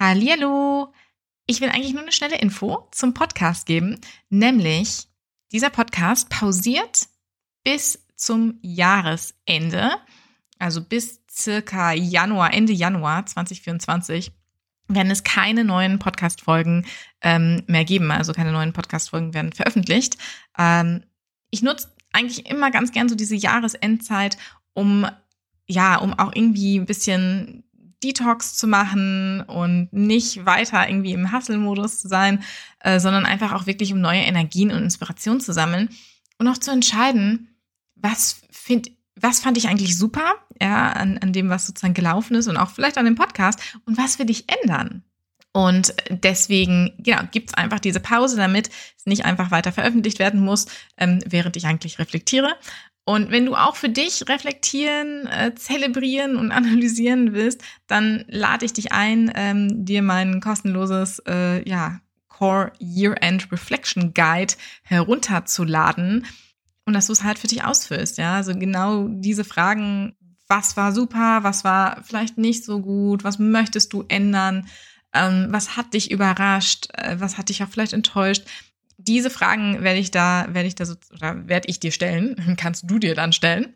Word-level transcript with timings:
Hallihallo! 0.00 0.94
Ich 1.44 1.60
will 1.60 1.68
eigentlich 1.68 1.92
nur 1.92 2.00
eine 2.00 2.10
schnelle 2.12 2.38
Info 2.38 2.88
zum 2.90 3.12
Podcast 3.12 3.66
geben, 3.66 4.00
nämlich 4.30 5.08
dieser 5.52 5.68
Podcast 5.68 6.30
pausiert 6.30 7.08
bis 7.64 8.06
zum 8.16 8.58
Jahresende, 8.62 9.90
also 10.58 10.82
bis 10.82 11.20
circa 11.30 11.92
Januar, 11.92 12.54
Ende 12.54 12.72
Januar 12.72 13.26
2024 13.26 14.32
werden 14.88 15.12
es 15.12 15.22
keine 15.22 15.64
neuen 15.64 15.98
Podcast-Folgen 15.98 16.86
ähm, 17.20 17.62
mehr 17.66 17.84
geben. 17.84 18.10
Also 18.10 18.32
keine 18.32 18.52
neuen 18.52 18.72
Podcast-Folgen 18.72 19.34
werden 19.34 19.52
veröffentlicht. 19.52 20.16
Ähm, 20.56 21.04
ich 21.50 21.60
nutze 21.60 21.92
eigentlich 22.14 22.46
immer 22.46 22.70
ganz 22.70 22.92
gern 22.92 23.10
so 23.10 23.14
diese 23.16 23.36
Jahresendzeit, 23.36 24.38
um 24.72 25.06
ja, 25.66 25.96
um 25.96 26.18
auch 26.18 26.32
irgendwie 26.34 26.78
ein 26.78 26.86
bisschen 26.86 27.64
Detox 28.02 28.56
zu 28.56 28.66
machen 28.66 29.42
und 29.42 29.92
nicht 29.92 30.46
weiter 30.46 30.88
irgendwie 30.88 31.12
im 31.12 31.32
Hustle-Modus 31.32 32.00
zu 32.00 32.08
sein, 32.08 32.42
äh, 32.80 32.98
sondern 33.00 33.26
einfach 33.26 33.52
auch 33.52 33.66
wirklich 33.66 33.92
um 33.92 34.00
neue 34.00 34.20
Energien 34.20 34.70
und 34.70 34.82
Inspiration 34.82 35.40
zu 35.40 35.52
sammeln 35.52 35.90
und 36.38 36.48
auch 36.48 36.58
zu 36.58 36.70
entscheiden, 36.70 37.48
was 37.94 38.40
find, 38.50 38.90
was 39.14 39.40
fand 39.40 39.58
ich 39.58 39.68
eigentlich 39.68 39.96
super, 39.96 40.34
ja, 40.60 40.92
an, 40.92 41.18
an 41.18 41.32
dem, 41.32 41.50
was 41.50 41.66
sozusagen 41.66 41.94
gelaufen 41.94 42.34
ist 42.36 42.48
und 42.48 42.56
auch 42.56 42.70
vielleicht 42.70 42.98
an 42.98 43.04
dem 43.04 43.14
Podcast 43.14 43.60
und 43.84 43.98
was 43.98 44.18
will 44.18 44.30
ich 44.30 44.46
ändern? 44.62 45.04
Und 45.52 45.94
deswegen, 46.10 46.92
genau, 46.98 47.22
gibt's 47.32 47.54
einfach 47.54 47.80
diese 47.80 47.98
Pause, 47.98 48.36
damit 48.36 48.70
es 48.96 49.06
nicht 49.06 49.24
einfach 49.24 49.50
weiter 49.50 49.72
veröffentlicht 49.72 50.20
werden 50.20 50.40
muss, 50.40 50.66
ähm, 50.96 51.18
während 51.26 51.56
ich 51.56 51.66
eigentlich 51.66 51.98
reflektiere. 51.98 52.54
Und 53.04 53.30
wenn 53.30 53.46
du 53.46 53.54
auch 53.54 53.76
für 53.76 53.88
dich 53.88 54.28
reflektieren, 54.28 55.26
äh, 55.26 55.54
zelebrieren 55.54 56.36
und 56.36 56.52
analysieren 56.52 57.32
willst, 57.32 57.62
dann 57.86 58.24
lade 58.28 58.64
ich 58.64 58.72
dich 58.72 58.92
ein, 58.92 59.32
ähm, 59.34 59.84
dir 59.84 60.02
mein 60.02 60.40
kostenloses 60.40 61.20
äh, 61.26 61.68
ja, 61.68 62.00
Core 62.28 62.72
Year-End 62.78 63.50
Reflection 63.52 64.14
Guide 64.14 64.54
herunterzuladen 64.82 66.26
und 66.86 66.94
dass 66.94 67.06
du 67.06 67.12
es 67.12 67.22
halt 67.22 67.38
für 67.38 67.48
dich 67.48 67.64
ausfüllst. 67.64 68.18
Ja, 68.18 68.36
also 68.36 68.54
genau 68.54 69.08
diese 69.08 69.44
Fragen, 69.44 70.16
was 70.48 70.76
war 70.76 70.92
super, 70.92 71.40
was 71.42 71.64
war 71.64 72.02
vielleicht 72.02 72.38
nicht 72.38 72.64
so 72.64 72.80
gut, 72.80 73.24
was 73.24 73.38
möchtest 73.38 73.92
du 73.92 74.04
ändern, 74.08 74.66
ähm, 75.12 75.48
was 75.50 75.76
hat 75.76 75.94
dich 75.94 76.10
überrascht, 76.10 76.88
äh, 76.94 77.16
was 77.18 77.38
hat 77.38 77.48
dich 77.48 77.62
auch 77.62 77.68
vielleicht 77.68 77.92
enttäuscht 77.92 78.44
diese 79.06 79.30
Fragen 79.30 79.82
werde 79.82 79.98
ich 79.98 80.10
da, 80.10 80.46
werde 80.50 80.68
ich 80.68 80.74
da 80.74 80.84
so, 80.84 80.96
oder 81.12 81.48
werde 81.48 81.68
ich 81.68 81.80
dir 81.80 81.92
stellen, 81.92 82.56
kannst 82.58 82.90
du 82.90 82.98
dir 82.98 83.14
dann 83.14 83.32
stellen. 83.32 83.74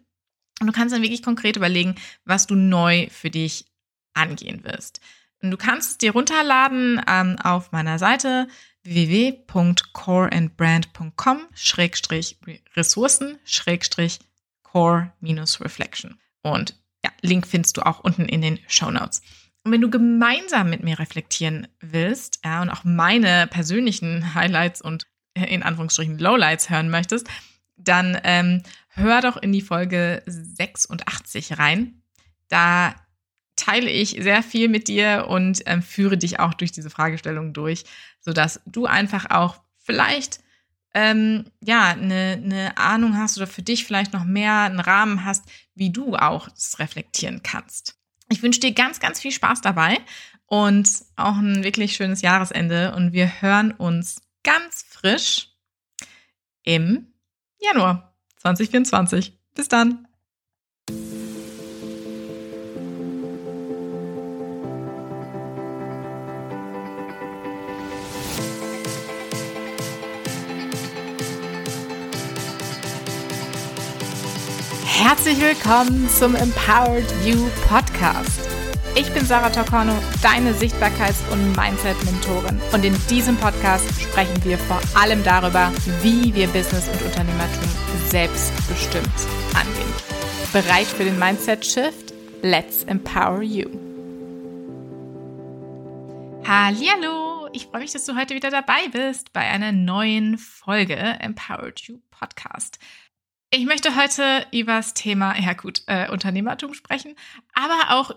Und 0.61 0.66
du 0.69 0.72
kannst 0.72 0.94
dann 0.94 1.03
wirklich 1.03 1.22
konkret 1.22 1.56
überlegen, 1.56 1.97
was 2.25 2.47
du 2.47 2.55
neu 2.55 3.08
für 3.11 3.31
dich 3.31 3.66
angehen 4.14 4.64
wirst. 4.64 5.00
Und 5.42 5.50
du 5.50 5.56
kannst 5.56 5.91
es 5.91 5.98
dir 5.98 6.12
runterladen 6.12 7.03
ähm, 7.08 7.36
auf 7.42 7.72
meiner 7.72 7.98
Seite 7.98 8.47
www.coreandbrand.com 8.84 11.41
Schrägstrich 11.55 12.38
Ressourcen 12.77 13.41
Schrägstrich 13.44 14.20
Core 14.62 15.12
minus 15.20 15.61
Reflection. 15.61 16.20
Und 16.42 16.77
ja, 17.05 17.11
Link 17.20 17.47
findest 17.47 17.77
du 17.77 17.83
auch 17.83 18.00
unten 18.00 18.25
in 18.27 18.41
den 18.42 18.59
Show 18.69 18.91
Notes. 18.91 19.22
Und 19.64 19.72
wenn 19.72 19.81
du 19.81 19.91
gemeinsam 19.91 20.69
mit 20.69 20.83
mir 20.83 20.98
reflektieren 20.98 21.69
willst, 21.81 22.41
ja, 22.44 22.62
und 22.62 22.70
auch 22.70 22.84
meine 22.84 23.47
persönlichen 23.47 24.34
Highlights 24.34 24.83
und 24.83 25.06
in 25.34 25.62
Anführungsstrichen 25.62 26.18
Lowlights 26.18 26.70
hören 26.70 26.90
möchtest, 26.90 27.28
dann 27.77 28.18
ähm, 28.24 28.62
hör 28.88 29.20
doch 29.20 29.36
in 29.36 29.52
die 29.52 29.62
Folge 29.62 30.22
86 30.26 31.58
rein. 31.58 32.02
Da 32.48 32.94
teile 33.56 33.91
ich 33.91 34.10
sehr 34.20 34.42
viel 34.42 34.68
mit 34.68 34.88
dir 34.88 35.26
und 35.28 35.62
ähm, 35.66 35.82
führe 35.82 36.16
dich 36.16 36.41
auch 36.41 36.54
durch 36.54 36.72
diese 36.72 36.91
Fragestellung 36.91 37.52
durch, 37.52 37.84
sodass 38.20 38.60
du 38.66 38.86
einfach 38.86 39.30
auch 39.30 39.60
vielleicht 39.78 40.41
ähm, 40.94 41.46
ja 41.60 41.88
eine, 41.88 42.41
eine 42.42 42.76
Ahnung 42.76 43.16
hast 43.16 43.36
oder 43.36 43.46
für 43.46 43.62
dich 43.62 43.84
vielleicht 43.84 44.12
noch 44.12 44.25
mehr 44.25 44.60
einen 44.60 44.80
Rahmen 44.80 45.25
hast, 45.25 45.44
wie 45.75 45.91
du 45.91 46.14
auch 46.16 46.48
das 46.48 46.78
reflektieren 46.78 47.42
kannst. 47.42 47.97
Ich 48.30 48.42
wünsche 48.42 48.60
dir 48.60 48.72
ganz, 48.72 49.00
ganz 49.00 49.20
viel 49.20 49.32
Spaß 49.32 49.60
dabei 49.60 49.98
und 50.47 50.88
auch 51.16 51.36
ein 51.36 51.64
wirklich 51.64 51.97
schönes 51.97 52.22
Jahresende 52.22 52.94
und 52.94 53.12
wir 53.12 53.42
hören 53.42 53.72
uns 53.72 54.22
ganz 54.44 54.84
frisch 54.88 55.49
im 56.62 57.12
Januar 57.59 58.15
2024. 58.37 59.37
Bis 59.55 59.69
dann. 59.69 60.06
Herzlich 74.87 75.41
willkommen 75.41 76.09
zum 76.09 76.34
Empowered 76.34 77.10
You 77.25 77.49
Podcast. 77.69 78.53
Ich 79.06 79.12
bin 79.12 79.26
Sarah 79.26 79.50
Tocorno, 79.50 79.92
deine 80.22 80.54
Sichtbarkeits- 80.54 81.31
und 81.31 81.54
Mindset-Mentorin. 81.54 82.59
Und 82.72 82.84
in 82.84 82.97
diesem 83.09 83.37
Podcast 83.37 83.87
sprechen 84.00 84.42
wir 84.44 84.59
vor 84.59 84.81
allem 84.94 85.22
darüber, 85.22 85.70
wie 86.03 86.34
wir 86.34 86.48
Business 86.48 86.88
und 86.88 87.03
Unternehmertum 87.03 87.69
selbstbestimmt 88.09 89.06
angehen. 89.54 89.92
Bereit 90.53 90.87
für 90.87 91.04
den 91.04 91.19
Mindset-Shift? 91.19 92.15
Let's 92.42 92.84
empower 92.84 93.42
you. 93.42 93.69
Hallo, 96.47 97.48
ich 97.53 97.66
freue 97.66 97.82
mich, 97.82 97.92
dass 97.92 98.06
du 98.06 98.16
heute 98.16 98.34
wieder 98.34 98.50
dabei 98.50 98.88
bist 98.91 99.32
bei 99.34 99.42
einer 99.42 99.71
neuen 99.71 100.38
Folge 100.38 100.97
Empowered 100.97 101.78
You 101.81 101.98
Podcast. 102.10 102.78
Ich 103.50 103.66
möchte 103.66 103.97
heute 103.97 104.47
über 104.50 104.76
das 104.76 104.94
Thema, 104.94 105.38
ja 105.38 105.53
gut, 105.53 105.82
äh, 105.86 106.10
Unternehmertum 106.10 106.75
sprechen, 106.75 107.15
aber 107.53 107.94
auch 107.97 108.10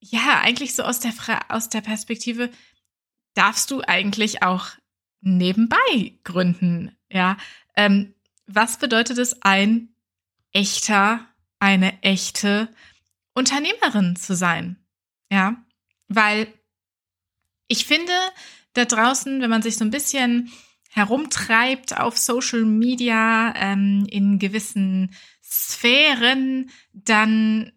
ja, 0.00 0.40
eigentlich 0.40 0.74
so 0.74 0.82
aus 0.82 1.00
der, 1.00 1.12
Fra 1.12 1.40
aus 1.48 1.68
der 1.68 1.80
Perspektive, 1.80 2.50
darfst 3.34 3.70
du 3.70 3.82
eigentlich 3.82 4.42
auch 4.42 4.68
nebenbei 5.20 6.18
gründen? 6.24 6.96
Ja, 7.10 7.36
ähm, 7.76 8.14
was 8.46 8.78
bedeutet 8.78 9.18
es, 9.18 9.42
ein 9.42 9.88
echter, 10.52 11.26
eine 11.58 12.02
echte 12.02 12.68
Unternehmerin 13.34 14.16
zu 14.16 14.34
sein? 14.34 14.76
Ja, 15.30 15.56
weil 16.08 16.46
ich 17.68 17.86
finde, 17.86 18.12
da 18.74 18.84
draußen, 18.84 19.40
wenn 19.40 19.50
man 19.50 19.62
sich 19.62 19.76
so 19.76 19.84
ein 19.84 19.90
bisschen 19.90 20.52
herumtreibt 20.90 21.98
auf 21.98 22.16
Social 22.16 22.64
Media 22.64 23.52
ähm, 23.56 24.06
in 24.08 24.38
gewissen 24.38 25.14
Sphären, 25.42 26.70
dann 26.92 27.72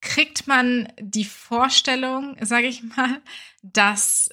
kriegt 0.00 0.46
man 0.46 0.92
die 0.98 1.24
Vorstellung, 1.24 2.36
sage 2.40 2.66
ich 2.66 2.82
mal, 2.82 3.20
dass 3.62 4.30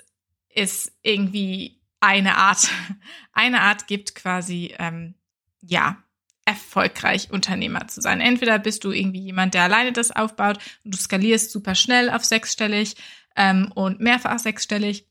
es 0.54 0.92
irgendwie 1.02 1.80
eine 2.00 2.38
Art, 2.38 2.70
eine 3.34 3.62
Art 3.62 3.88
gibt, 3.88 4.16
quasi, 4.16 4.74
ähm, 4.80 5.16
ja, 5.62 5.98
erfolgreich 6.46 7.30
Unternehmer 7.30 7.90
zu 7.90 8.00
sein. 8.00 8.22
Entweder 8.22 8.58
bist 8.58 8.86
du 8.86 8.92
irgendwie 8.92 9.20
jemand, 9.20 9.54
der 9.54 9.64
alleine 9.64 9.92
das 9.92 10.12
aufbaut 10.12 10.60
und 10.86 10.94
du 10.94 10.98
skalierst 10.98 11.52
super 11.52 11.76
schnell 11.76 12.10
auf 12.10 12.24
sechsstellig 12.24 12.96
ähm, 13.36 13.70
und 13.76 14.00
mehrfach 14.00 14.40
sechsstellig, 14.40 15.06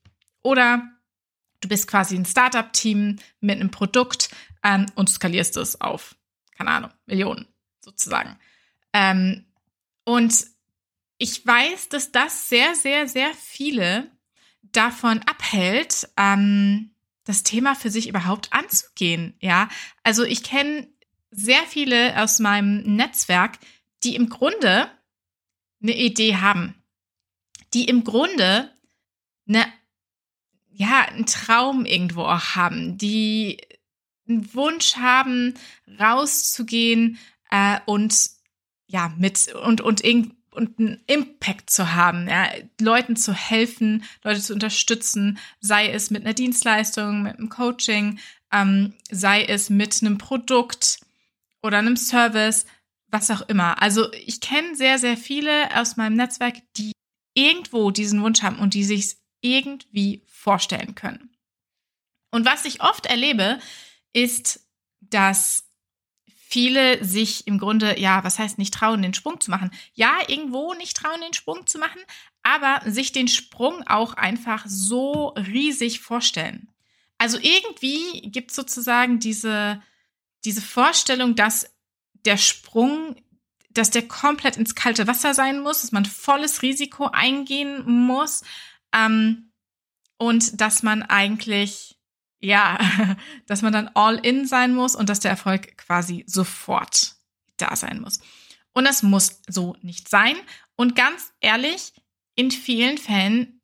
oder 0.47 0.89
du 1.61 1.69
bist 1.69 1.89
quasi 1.89 2.15
ein 2.15 2.25
Startup-Team 2.25 3.17
mit 3.41 3.57
einem 3.57 3.73
Produkt 3.73 4.31
ähm, 4.63 4.87
und 4.95 5.11
skalierst 5.11 5.57
es 5.57 5.81
auf, 5.81 6.15
keine 6.57 6.71
Ahnung, 6.71 6.91
Millionen 7.07 7.47
sozusagen. 7.81 8.39
Ähm, 8.93 9.46
und 10.07 10.47
ich 11.19 11.45
weiß, 11.45 11.89
dass 11.89 12.13
das 12.13 12.49
sehr, 12.49 12.77
sehr, 12.77 13.09
sehr 13.09 13.35
viele 13.35 14.11
davon 14.63 15.21
abhält, 15.23 16.09
ähm, 16.17 16.93
das 17.25 17.43
Thema 17.43 17.75
für 17.75 17.91
sich 17.91 18.09
überhaupt 18.09 18.53
anzugehen. 18.53 19.35
Ja, 19.41 19.69
also 20.05 20.23
ich 20.23 20.45
kenne 20.45 20.87
sehr 21.33 21.63
viele 21.65 22.23
aus 22.23 22.39
meinem 22.39 22.83
Netzwerk, 22.95 23.59
die 24.05 24.15
im 24.15 24.29
Grunde 24.29 24.89
eine 25.83 25.97
Idee 25.97 26.37
haben, 26.37 26.81
die 27.75 27.87
im 27.87 28.05
Grunde 28.05 28.71
eine, 29.49 29.67
ja, 30.71 31.03
einen 31.07 31.27
Traum 31.27 31.85
irgendwo 31.85 32.23
auch 32.23 32.55
haben, 32.55 32.97
die 32.97 33.59
einen 34.29 34.55
Wunsch 34.55 34.97
haben, 34.97 35.55
rauszugehen 35.99 37.19
äh, 37.51 37.81
und 37.87 38.36
ja, 38.87 39.13
mit 39.17 39.53
und, 39.55 39.81
und 39.81 40.05
irgendwie 40.05 40.37
und 40.57 40.79
einen 40.79 41.03
Impact 41.07 41.71
zu 41.71 41.95
haben, 41.95 42.29
ja, 42.29 42.49
Leuten 42.81 43.15
zu 43.15 43.33
helfen, 43.35 44.05
Leute 44.25 44.41
zu 44.41 44.55
unterstützen, 44.55 45.39
sei 45.61 45.91
es 45.91 46.11
mit 46.11 46.25
einer 46.25 46.35
Dienstleistung, 46.35 47.23
mit 47.23 47.39
einem 47.39 47.51
Coaching, 47.51 48.19
ähm, 48.51 48.95
sei 49.11 49.45
es 49.45 49.71
mit 49.71 50.01
einem 50.01 50.19
Produkt 50.19 51.01
oder 51.63 51.79
einem 51.79 51.97
Service, 51.97 52.65
was 53.09 53.31
auch 53.31 53.43
immer. 53.43 53.81
Also 53.83 54.11
ich 54.13 54.41
kenne 54.41 54.75
sehr, 54.75 54.99
sehr 54.99 55.17
viele 55.17 55.77
aus 55.79 55.97
meinem 55.97 56.17
Netzwerk, 56.17 56.57
die 56.77 56.93
irgendwo 57.35 57.91
diesen 57.91 58.23
Wunsch 58.23 58.43
haben 58.43 58.59
und 58.59 58.75
die 58.75 58.85
sich 58.85 59.17
irgendwie 59.43 60.23
vorstellen 60.27 60.95
können. 60.95 61.37
Und 62.31 62.47
was 62.47 62.65
ich 62.65 62.81
oft 62.81 63.07
erlebe, 63.07 63.59
ist, 64.13 64.67
dass 65.01 65.66
viele 66.49 67.05
sich 67.05 67.47
im 67.47 67.59
Grunde, 67.59 67.99
ja, 67.99 68.23
was 68.23 68.39
heißt 68.39 68.57
nicht 68.57 68.73
trauen, 68.73 69.03
den 69.03 69.15
Sprung 69.15 69.41
zu 69.41 69.51
machen? 69.51 69.73
Ja, 69.95 70.19
irgendwo 70.29 70.75
nicht 70.75 70.97
trauen, 70.97 71.21
den 71.21 71.33
Sprung 71.33 71.67
zu 71.67 71.79
machen, 71.79 72.01
aber 72.43 72.81
sich 72.89 73.11
den 73.11 73.27
Sprung 73.27 73.85
auch 73.87 74.15
einfach 74.15 74.65
so 74.67 75.29
riesig 75.31 76.01
vorstellen. 76.01 76.69
Also 77.19 77.39
irgendwie 77.41 78.31
gibt 78.31 78.51
es 78.51 78.57
sozusagen 78.57 79.19
diese, 79.19 79.83
diese 80.45 80.63
Vorstellung, 80.63 81.35
dass 81.35 81.75
der 82.25 82.37
Sprung, 82.37 83.17
dass 83.71 83.91
der 83.91 84.07
komplett 84.07 84.57
ins 84.57 84.77
kalte 84.77 85.09
Wasser 85.09 85.35
sein 85.35 85.61
muss, 85.61 85.83
dass 85.83 85.93
man 85.93 86.05
volles 86.05 86.63
Risiko 86.63 87.07
eingehen 87.07 87.85
muss 87.91 88.43
ähm, 88.93 89.51
und 90.17 90.61
dass 90.61 90.85
man 90.85 91.03
eigentlich 91.03 91.96
ja, 92.41 92.79
dass 93.47 93.63
man 93.63 93.73
dann 93.73 93.89
all 93.95 94.17
in 94.17 94.47
sein 94.47 94.75
muss 94.75 94.95
und 94.95 95.09
dass 95.09 95.21
der 95.21 95.31
Erfolg 95.31 95.77
quasi 95.79 96.25
sofort 96.27 97.17
da 97.57 97.75
sein 97.77 98.01
muss. 98.01 98.21
Und 98.73 98.85
das 98.85 99.03
muss 99.03 99.41
so 99.49 99.77
nicht 99.81 100.09
sein. 100.09 100.37
Und 100.77 100.95
ganz 100.95 101.33
ehrlich, 101.41 101.95
in 102.35 102.51
vielen 102.51 102.99
Fällen 102.99 103.63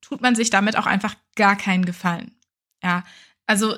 tut 0.00 0.20
man 0.20 0.34
sich 0.34 0.50
damit 0.50 0.76
auch 0.76 0.86
einfach 0.86 1.16
gar 1.34 1.56
keinen 1.56 1.84
Gefallen. 1.84 2.36
Ja, 2.82 3.04
also 3.46 3.76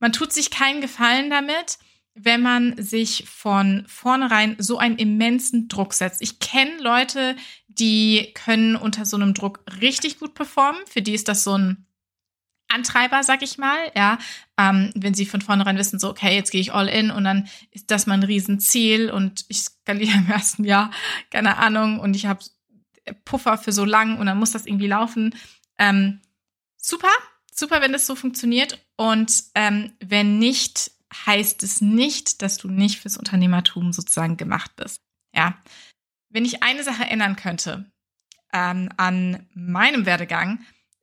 man 0.00 0.12
tut 0.12 0.32
sich 0.32 0.50
keinen 0.50 0.80
Gefallen 0.80 1.30
damit, 1.30 1.78
wenn 2.14 2.42
man 2.42 2.80
sich 2.82 3.24
von 3.28 3.84
vornherein 3.86 4.56
so 4.58 4.78
einen 4.78 4.98
immensen 4.98 5.68
Druck 5.68 5.94
setzt. 5.94 6.20
Ich 6.22 6.40
kenne 6.40 6.80
Leute, 6.80 7.36
die 7.68 8.32
können 8.34 8.76
unter 8.76 9.04
so 9.04 9.16
einem 9.16 9.34
Druck 9.34 9.60
richtig 9.80 10.18
gut 10.18 10.34
performen. 10.34 10.80
Für 10.86 11.02
die 11.02 11.14
ist 11.14 11.28
das 11.28 11.44
so 11.44 11.56
ein 11.56 11.86
Antreiber, 12.68 13.22
sag 13.22 13.42
ich 13.42 13.58
mal, 13.58 13.78
ja, 13.96 14.18
ähm, 14.58 14.90
wenn 14.94 15.14
sie 15.14 15.26
von 15.26 15.40
vornherein 15.40 15.78
wissen, 15.78 15.98
so, 15.98 16.10
okay, 16.10 16.34
jetzt 16.34 16.50
gehe 16.50 16.60
ich 16.60 16.72
all 16.72 16.88
in 16.88 17.10
und 17.10 17.24
dann 17.24 17.48
ist 17.70 17.90
das 17.90 18.06
mein 18.06 18.22
Riesenziel 18.22 19.10
und 19.10 19.44
ich 19.48 19.60
skaliere 19.60 20.18
im 20.18 20.30
ersten 20.30 20.64
Jahr, 20.64 20.90
keine 21.30 21.56
Ahnung, 21.56 21.98
und 22.00 22.14
ich 22.14 22.26
habe 22.26 22.40
Puffer 23.24 23.58
für 23.58 23.72
so 23.72 23.84
lang 23.84 24.18
und 24.18 24.26
dann 24.26 24.38
muss 24.38 24.52
das 24.52 24.66
irgendwie 24.66 24.86
laufen. 24.86 25.34
Ähm, 25.78 26.20
super, 26.76 27.08
super, 27.54 27.80
wenn 27.80 27.92
das 27.92 28.06
so 28.06 28.14
funktioniert. 28.14 28.84
Und 28.96 29.44
ähm, 29.54 29.92
wenn 30.00 30.38
nicht, 30.38 30.90
heißt 31.26 31.62
es 31.62 31.80
nicht, 31.80 32.42
dass 32.42 32.58
du 32.58 32.68
nicht 32.68 33.00
fürs 33.00 33.16
Unternehmertum 33.16 33.92
sozusagen 33.92 34.36
gemacht 34.36 34.76
bist. 34.76 35.02
Ja. 35.34 35.58
Wenn 36.28 36.44
ich 36.44 36.62
eine 36.62 36.84
Sache 36.84 37.04
ändern 37.04 37.36
könnte 37.36 37.90
ähm, 38.52 38.90
an 38.96 39.46
meinem 39.54 40.04
Werdegang, 40.04 40.60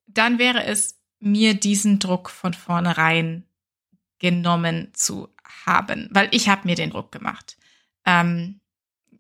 dann 0.08 0.38
wäre 0.38 0.64
es, 0.64 1.00
mir 1.26 1.56
diesen 1.56 1.98
Druck 1.98 2.30
von 2.30 2.54
vornherein 2.54 3.46
genommen 4.20 4.92
zu 4.94 5.30
haben, 5.66 6.08
weil 6.12 6.28
ich 6.32 6.50
habe 6.50 6.68
mir 6.68 6.76
den 6.76 6.92
Druck 6.92 7.12
gemacht. 7.12 7.58
Ähm, 8.06 8.62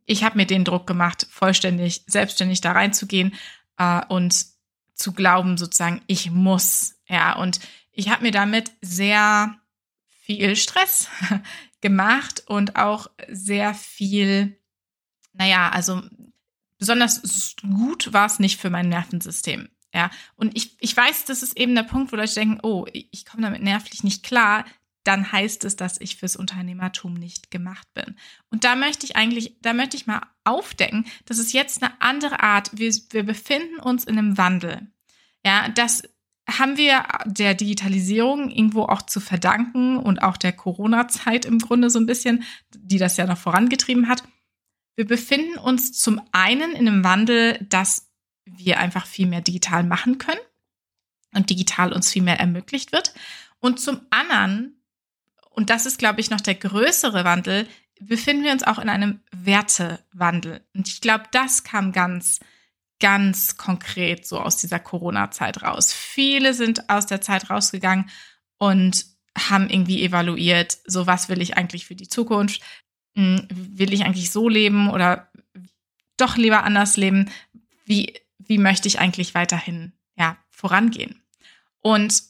ich 0.06 0.24
habe 0.24 0.38
mir 0.38 0.46
den 0.46 0.64
Druck 0.64 0.86
gemacht, 0.86 1.28
vollständig 1.32 2.04
selbstständig 2.06 2.62
da 2.62 2.74
reinzugehen 2.74 3.34
äh, 3.78 4.06
und 4.06 4.46
zu 4.94 5.14
glauben, 5.14 5.58
sozusagen, 5.58 6.02
ich 6.06 6.30
muss. 6.30 6.96
Ja, 7.08 7.36
und 7.38 7.60
ich 7.92 8.10
habe 8.10 8.24
mir 8.24 8.32
damit 8.32 8.72
sehr 8.82 9.56
viel 10.08 10.56
Stress 10.56 11.10
gemacht 11.82 12.44
und 12.46 12.76
auch 12.76 13.08
sehr 13.28 13.74
viel, 13.74 14.60
naja, 15.34 15.70
also 15.70 16.04
besonders 16.78 17.56
gut 17.62 18.14
war 18.14 18.28
es 18.28 18.38
nicht 18.38 18.60
für 18.60 18.70
mein 18.70 18.90
Nervensystem. 18.90 19.70
Ja, 19.96 20.12
und 20.36 20.58
ich, 20.58 20.76
ich 20.82 20.96
weiß, 20.96 21.24
das 21.24 21.42
ist 21.42 21.58
eben 21.58 21.74
der 21.74 21.84
Punkt, 21.84 22.12
wo 22.12 22.18
Leute 22.18 22.34
denken, 22.34 22.60
oh, 22.64 22.86
ich 22.92 23.26
komme 23.26 23.44
damit 23.44 23.64
nervlich 23.64 24.04
nicht 24.04 24.24
klar. 24.24 24.66
Dann 25.06 25.32
heißt 25.32 25.64
es, 25.64 25.78
dass 25.78 26.02
ich 26.02 26.18
fürs 26.18 26.36
Unternehmertum 26.36 27.14
nicht 27.14 27.50
gemacht 27.50 27.88
bin. 27.94 28.18
Und 28.50 28.66
da 28.66 28.76
möchte 28.76 29.06
ich 29.06 29.16
eigentlich, 29.16 29.56
da 29.62 29.72
möchte 29.72 29.96
ich 29.96 30.06
mal 30.06 30.22
aufdecken, 30.44 31.06
das 31.26 31.38
ist 31.38 31.54
jetzt 31.54 31.82
eine 31.82 31.94
andere 32.02 32.42
Art. 32.42 32.72
Wir, 32.74 32.94
wir 33.12 33.24
befinden 33.24 33.80
uns 33.80 34.04
in 34.04 34.18
einem 34.18 34.38
Wandel. 34.38 34.86
Ja, 35.46 35.70
das 35.70 36.04
haben 36.50 36.76
wir 36.76 37.06
der 37.26 37.54
Digitalisierung 37.54 38.50
irgendwo 38.50 38.84
auch 38.84 39.04
zu 39.04 39.22
verdanken 39.22 39.96
und 39.96 40.22
auch 40.22 40.36
der 40.36 40.52
Corona-Zeit 40.52 41.46
im 41.46 41.60
Grunde 41.60 41.90
so 41.90 42.00
ein 42.00 42.06
bisschen, 42.06 42.44
die 42.76 42.98
das 42.98 43.16
ja 43.16 43.26
noch 43.26 43.38
vorangetrieben 43.38 44.10
hat. 44.10 44.24
Wir 44.98 45.06
befinden 45.06 45.58
uns 45.58 45.94
zum 45.94 46.22
einen 46.34 46.74
in 46.74 46.88
einem 46.88 47.04
Wandel, 47.06 47.66
dass 47.70 48.12
wir 48.46 48.80
einfach 48.80 49.06
viel 49.06 49.28
mehr 49.28 49.42
digital 49.42 49.84
machen 49.84 50.18
können 50.18 50.40
und 51.34 51.50
digital 51.50 51.94
uns 51.94 52.12
viel 52.12 52.22
mehr 52.22 52.40
ermöglicht 52.40 52.92
wird. 52.92 53.14
Und 53.60 53.80
zum 53.80 54.02
anderen, 54.10 54.82
und 55.50 55.70
das 55.70 55.86
ist, 55.86 56.00
glaube 56.00 56.22
ich, 56.22 56.30
noch 56.30 56.42
der 56.42 56.56
größere 56.56 57.24
Wandel, 57.24 57.68
befinden 58.00 58.44
wir 58.44 58.52
uns 58.52 58.64
auch 58.64 58.80
in 58.80 58.90
einem 58.90 59.22
Wertewandel. 59.32 60.62
Und 60.74 60.88
ich 60.88 61.02
glaube, 61.02 61.26
das 61.32 61.64
kam 61.64 61.92
ganz, 61.92 62.40
ganz 63.00 63.58
konkret 63.58 64.26
so 64.28 64.40
aus 64.40 64.58
dieser 64.58 64.80
Corona-Zeit 64.80 65.64
raus. 65.64 65.94
Viele 65.94 66.54
sind 66.54 66.90
aus 66.90 67.06
der 67.06 67.22
Zeit 67.22 67.50
rausgegangen 67.50 68.10
und 68.58 69.06
haben 69.38 69.70
irgendwie 69.70 70.04
evaluiert, 70.04 70.78
so 70.86 71.08
was 71.08 71.28
will 71.28 71.42
ich 71.42 71.58
eigentlich 71.58 71.86
für 71.86 71.96
die 71.96 72.08
Zukunft? 72.08 72.62
Hm, 73.16 73.48
will 73.50 73.94
ich 73.94 74.06
eigentlich 74.06 74.32
so 74.32 74.48
leben 74.48 74.90
oder 74.90 75.30
doch 76.18 76.38
lieber 76.38 76.64
anders 76.64 76.96
leben? 76.98 77.30
Wie 77.86 78.14
wie 78.40 78.58
möchte 78.58 78.88
ich 78.88 79.00
eigentlich 79.00 79.36
weiterhin 79.36 79.94
ja, 80.16 80.38
vorangehen. 80.50 81.22
Und 81.82 82.24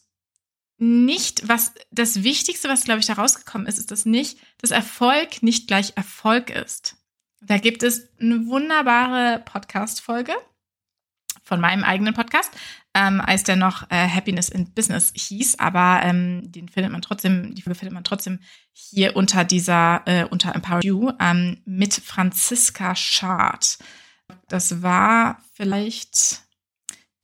nicht, 0.78 1.48
was 1.48 1.74
das 1.92 2.24
Wichtigste, 2.24 2.68
was, 2.68 2.84
glaube 2.84 3.00
ich, 3.00 3.06
da 3.06 3.14
rausgekommen 3.14 3.68
ist, 3.68 3.78
ist, 3.78 3.92
dass 3.92 4.06
nicht, 4.06 4.38
dass 4.58 4.72
Erfolg 4.72 5.42
nicht 5.42 5.68
gleich 5.68 5.94
Erfolg 5.96 6.50
ist. 6.50 6.98
Da 7.42 7.58
gibt 7.58 7.84
es 7.84 8.10
eine 8.20 8.48
wunderbare 8.48 9.42
Podcast-Folge 9.46 10.34
von 11.44 11.62
meinem 11.62 11.84
eigenen 11.84 12.14
Podcast, 12.14 12.52
ähm, 12.94 13.22
als 13.22 13.44
der 13.44 13.56
noch 13.56 13.90
äh, 13.92 14.08
Happiness 14.10 14.50
in 14.50 14.74
Business 14.74 15.14
hieß, 15.16 15.60
aber 15.60 16.02
ähm, 16.04 16.52
den 16.52 16.68
findet 16.68 16.92
man 16.92 17.02
trotzdem, 17.02 17.54
die 17.54 17.62
Folge 17.62 17.78
findet 17.80 17.94
man 17.94 18.04
trotzdem 18.04 18.40
hier 18.74 19.16
unter 19.16 19.44
dieser, 19.44 20.02
äh, 20.06 20.26
unter 20.26 20.56
Empower 20.56 20.84
You, 20.84 21.12
ähm, 21.20 21.62
mit 21.66 21.94
Franziska 21.94 22.96
Schad. 22.96 23.78
Das 24.48 24.82
war 24.82 25.42
vielleicht 25.54 26.42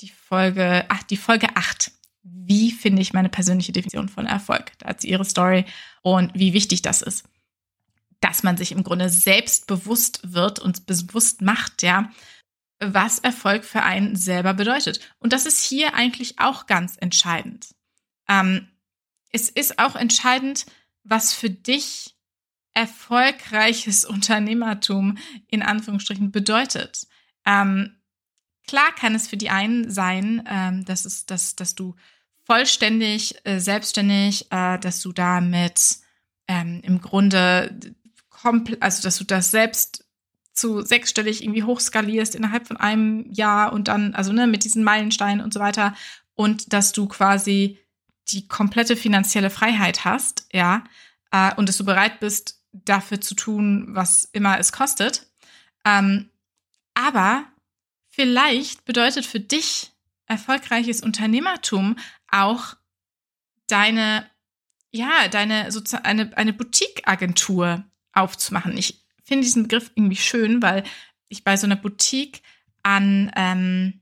die 0.01 0.09
Folge, 0.09 0.85
ach, 0.89 1.03
die 1.03 1.17
Folge 1.17 1.55
8. 1.55 1.91
Wie 2.23 2.71
finde 2.71 3.01
ich 3.01 3.13
meine 3.13 3.29
persönliche 3.29 3.71
Definition 3.71 4.09
von 4.09 4.25
Erfolg? 4.25 4.71
Da 4.79 4.89
hat 4.89 5.01
sie 5.01 5.09
ihre 5.09 5.25
Story 5.25 5.65
und 6.01 6.33
wie 6.33 6.53
wichtig 6.53 6.81
das 6.81 7.01
ist. 7.01 7.25
Dass 8.19 8.43
man 8.43 8.57
sich 8.57 8.71
im 8.71 8.83
Grunde 8.83 9.09
selbst 9.09 9.67
bewusst 9.67 10.33
wird 10.33 10.59
und 10.59 10.85
bewusst 10.85 11.41
macht, 11.41 11.81
ja, 11.81 12.11
was 12.79 13.19
Erfolg 13.19 13.63
für 13.63 13.83
einen 13.83 14.15
selber 14.15 14.53
bedeutet. 14.53 14.99
Und 15.19 15.33
das 15.33 15.45
ist 15.45 15.63
hier 15.63 15.93
eigentlich 15.93 16.39
auch 16.39 16.65
ganz 16.65 16.97
entscheidend. 16.97 17.75
Ähm, 18.27 18.67
es 19.31 19.49
ist 19.49 19.79
auch 19.79 19.95
entscheidend, 19.95 20.65
was 21.03 21.33
für 21.33 21.49
dich 21.49 22.15
erfolgreiches 22.73 24.05
Unternehmertum 24.05 25.17
in 25.47 25.61
Anführungsstrichen 25.61 26.31
bedeutet. 26.31 27.07
Ähm, 27.45 27.97
klar 28.67 28.93
kann 28.95 29.15
es 29.15 29.27
für 29.27 29.37
die 29.37 29.49
einen 29.49 29.89
sein, 29.89 30.43
ähm, 30.49 30.85
dass, 30.85 31.05
es, 31.05 31.25
dass, 31.25 31.55
dass 31.55 31.75
du 31.75 31.95
vollständig, 32.43 33.35
äh, 33.45 33.59
selbstständig, 33.59 34.51
äh, 34.51 34.77
dass 34.79 35.01
du 35.01 35.11
damit 35.11 35.97
ähm, 36.47 36.81
im 36.83 37.01
Grunde 37.01 37.95
also 38.79 39.03
dass 39.03 39.17
du 39.17 39.23
das 39.23 39.51
selbst 39.51 40.05
zu 40.53 40.81
sechsstellig 40.81 41.43
irgendwie 41.43 41.63
hochskalierst 41.63 42.35
innerhalb 42.35 42.67
von 42.67 42.77
einem 42.77 43.31
Jahr 43.31 43.71
und 43.73 43.87
dann, 43.87 44.15
also 44.15 44.33
ne, 44.33 44.47
mit 44.47 44.63
diesen 44.63 44.83
Meilensteinen 44.83 45.43
und 45.43 45.53
so 45.53 45.59
weiter 45.59 45.95
und 46.35 46.73
dass 46.73 46.91
du 46.91 47.07
quasi 47.07 47.79
die 48.29 48.47
komplette 48.47 48.95
finanzielle 48.95 49.49
Freiheit 49.49 50.05
hast, 50.05 50.47
ja, 50.51 50.83
äh, 51.31 51.53
und 51.55 51.69
dass 51.69 51.77
du 51.77 51.85
bereit 51.85 52.19
bist, 52.19 52.60
dafür 52.71 53.21
zu 53.21 53.35
tun, 53.35 53.87
was 53.89 54.25
immer 54.25 54.59
es 54.59 54.71
kostet. 54.71 55.27
Ähm, 55.85 56.29
aber 56.93 57.45
vielleicht 58.09 58.85
bedeutet 58.85 59.25
für 59.25 59.39
dich 59.39 59.91
erfolgreiches 60.27 61.01
Unternehmertum 61.01 61.97
auch 62.29 62.75
deine, 63.67 64.29
ja, 64.91 65.27
deine 65.27 65.71
sozusagen 65.71 66.05
eine, 66.05 66.37
eine 66.37 66.53
Boutique-Agentur 66.53 67.83
aufzumachen. 68.13 68.77
Ich 68.77 69.03
finde 69.23 69.43
diesen 69.43 69.63
Begriff 69.63 69.91
irgendwie 69.95 70.17
schön, 70.17 70.61
weil 70.61 70.83
ich 71.29 71.43
bei 71.43 71.57
so 71.57 71.65
einer 71.65 71.75
Boutique 71.75 72.41
an, 72.83 73.31
ähm, 73.35 74.01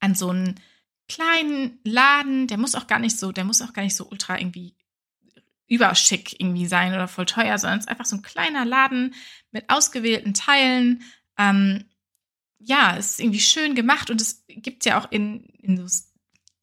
an 0.00 0.14
so 0.14 0.30
einen 0.30 0.60
kleinen 1.08 1.80
Laden, 1.84 2.46
der 2.46 2.58
muss 2.58 2.74
auch 2.74 2.86
gar 2.86 2.98
nicht 2.98 3.18
so, 3.18 3.32
der 3.32 3.44
muss 3.44 3.62
auch 3.62 3.72
gar 3.72 3.82
nicht 3.82 3.96
so 3.96 4.08
ultra 4.08 4.38
irgendwie 4.38 4.74
überschick 5.68 6.40
irgendwie 6.40 6.66
sein 6.66 6.94
oder 6.94 7.08
voll 7.08 7.26
teuer, 7.26 7.58
sondern 7.58 7.78
es 7.78 7.84
ist 7.84 7.90
einfach 7.90 8.06
so 8.06 8.16
ein 8.16 8.22
kleiner 8.22 8.64
Laden 8.64 9.14
mit 9.50 9.68
ausgewählten 9.68 10.34
Teilen. 10.34 11.02
Ähm, 11.38 11.84
ja, 12.58 12.96
es 12.96 13.12
ist 13.12 13.20
irgendwie 13.20 13.40
schön 13.40 13.74
gemacht 13.74 14.10
und 14.10 14.20
es 14.20 14.44
gibt 14.48 14.84
ja 14.84 15.00
auch 15.00 15.10
in, 15.10 15.44
in 15.60 15.76
so 15.76 16.04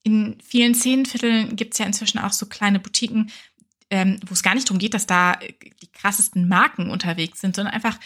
in 0.04 0.38
vielen 0.44 0.76
Szenenvierteln 0.76 1.56
gibt 1.56 1.74
es 1.74 1.80
ja 1.80 1.86
inzwischen 1.86 2.20
auch 2.20 2.32
so 2.32 2.46
kleine 2.46 2.80
Boutiquen, 2.80 3.32
ähm, 3.90 4.20
wo 4.28 4.34
es 4.34 4.44
gar 4.44 4.54
nicht 4.54 4.68
darum 4.68 4.78
geht, 4.78 4.94
dass 4.94 5.08
da 5.08 5.36
die 5.36 5.92
krassesten 5.92 6.48
Marken 6.48 6.92
unterwegs 6.92 7.42
sind, 7.42 7.56
sondern 7.56 7.74
einfach, 7.74 8.00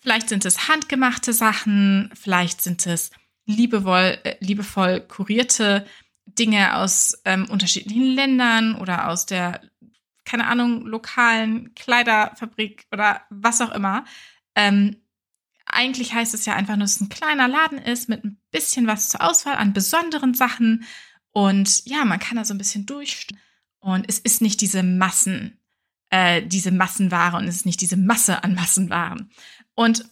vielleicht 0.00 0.30
sind 0.30 0.46
es 0.46 0.68
handgemachte 0.68 1.34
Sachen, 1.34 2.10
vielleicht 2.14 2.62
sind 2.62 2.86
es 2.86 3.10
liebevoll, 3.44 4.18
äh, 4.24 4.36
liebevoll 4.40 5.00
kurierte 5.00 5.86
Dinge 6.24 6.76
aus 6.76 7.20
ähm, 7.26 7.44
unterschiedlichen 7.50 8.14
Ländern 8.14 8.76
oder 8.76 9.08
aus 9.08 9.26
der, 9.26 9.60
keine 10.34 10.48
Ahnung, 10.48 10.84
lokalen 10.84 11.76
Kleiderfabrik 11.76 12.88
oder 12.90 13.22
was 13.30 13.60
auch 13.60 13.70
immer. 13.70 14.04
Ähm, 14.56 14.96
eigentlich 15.64 16.12
heißt 16.12 16.34
es 16.34 16.44
ja 16.44 16.54
einfach 16.54 16.74
nur, 16.74 16.86
dass 16.86 16.96
es 16.96 17.00
ein 17.02 17.08
kleiner 17.08 17.46
Laden 17.46 17.78
ist 17.78 18.08
mit 18.08 18.24
ein 18.24 18.40
bisschen 18.50 18.88
was 18.88 19.10
zur 19.10 19.22
Auswahl 19.22 19.54
an 19.54 19.72
besonderen 19.72 20.34
Sachen. 20.34 20.86
Und 21.30 21.86
ja, 21.86 22.04
man 22.04 22.18
kann 22.18 22.36
da 22.36 22.44
so 22.44 22.52
ein 22.52 22.58
bisschen 22.58 22.84
durch. 22.84 23.28
Und 23.78 24.06
es 24.08 24.18
ist 24.18 24.42
nicht 24.42 24.60
diese 24.60 24.82
Massen, 24.82 25.60
äh, 26.10 26.44
diese 26.44 26.72
Massenware 26.72 27.36
und 27.36 27.44
es 27.44 27.54
ist 27.54 27.66
nicht 27.66 27.80
diese 27.80 27.96
Masse 27.96 28.42
an 28.42 28.56
Massenwaren. 28.56 29.30
Und 29.76 30.04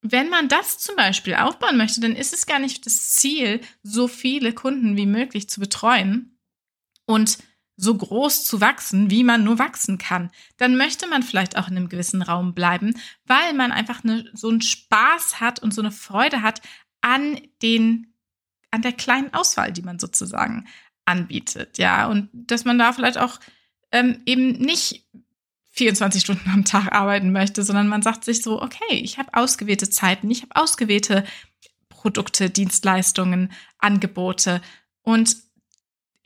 wenn 0.00 0.30
man 0.30 0.48
das 0.48 0.78
zum 0.78 0.96
Beispiel 0.96 1.34
aufbauen 1.34 1.76
möchte, 1.76 2.00
dann 2.00 2.16
ist 2.16 2.32
es 2.32 2.46
gar 2.46 2.60
nicht 2.60 2.86
das 2.86 3.10
Ziel, 3.10 3.60
so 3.82 4.08
viele 4.08 4.54
Kunden 4.54 4.96
wie 4.96 5.06
möglich 5.06 5.50
zu 5.50 5.60
betreuen 5.60 6.38
und 7.04 7.36
so 7.76 7.94
groß 7.94 8.44
zu 8.44 8.60
wachsen, 8.60 9.10
wie 9.10 9.22
man 9.22 9.44
nur 9.44 9.58
wachsen 9.58 9.98
kann. 9.98 10.30
Dann 10.56 10.76
möchte 10.76 11.06
man 11.06 11.22
vielleicht 11.22 11.56
auch 11.56 11.68
in 11.68 11.76
einem 11.76 11.88
gewissen 11.88 12.22
Raum 12.22 12.54
bleiben, 12.54 12.94
weil 13.26 13.52
man 13.52 13.70
einfach 13.70 14.02
eine, 14.02 14.24
so 14.32 14.48
einen 14.48 14.62
Spaß 14.62 15.40
hat 15.40 15.62
und 15.62 15.74
so 15.74 15.82
eine 15.82 15.92
Freude 15.92 16.42
hat 16.42 16.62
an 17.02 17.38
den, 17.62 18.14
an 18.70 18.82
der 18.82 18.92
kleinen 18.92 19.32
Auswahl, 19.34 19.72
die 19.72 19.82
man 19.82 19.98
sozusagen 19.98 20.66
anbietet. 21.04 21.78
Ja, 21.78 22.06
und 22.06 22.30
dass 22.32 22.64
man 22.64 22.78
da 22.78 22.92
vielleicht 22.92 23.18
auch 23.18 23.38
ähm, 23.92 24.22
eben 24.24 24.52
nicht 24.52 25.06
24 25.72 26.22
Stunden 26.22 26.50
am 26.50 26.64
Tag 26.64 26.92
arbeiten 26.92 27.30
möchte, 27.30 27.62
sondern 27.62 27.88
man 27.88 28.02
sagt 28.02 28.24
sich 28.24 28.42
so, 28.42 28.62
okay, 28.62 28.94
ich 28.94 29.18
habe 29.18 29.34
ausgewählte 29.34 29.90
Zeiten, 29.90 30.30
ich 30.30 30.42
habe 30.42 30.56
ausgewählte 30.56 31.24
Produkte, 31.90 32.48
Dienstleistungen, 32.48 33.52
Angebote 33.78 34.62
und 35.02 35.36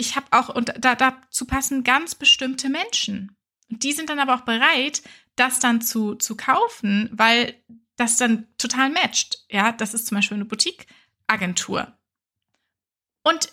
ich 0.00 0.16
habe 0.16 0.26
auch, 0.30 0.48
und 0.48 0.72
da, 0.78 0.94
dazu 0.94 1.44
passen 1.44 1.84
ganz 1.84 2.14
bestimmte 2.14 2.68
Menschen. 2.68 3.36
Und 3.70 3.84
die 3.84 3.92
sind 3.92 4.10
dann 4.10 4.18
aber 4.18 4.34
auch 4.34 4.40
bereit, 4.40 5.02
das 5.36 5.60
dann 5.60 5.80
zu, 5.80 6.14
zu 6.14 6.36
kaufen, 6.36 7.10
weil 7.12 7.54
das 7.96 8.16
dann 8.16 8.48
total 8.56 8.90
matcht. 8.90 9.44
Ja, 9.50 9.72
das 9.72 9.94
ist 9.94 10.06
zum 10.06 10.16
Beispiel 10.16 10.36
eine 10.36 10.46
Boutique-Agentur. 10.46 11.96
Und 13.22 13.52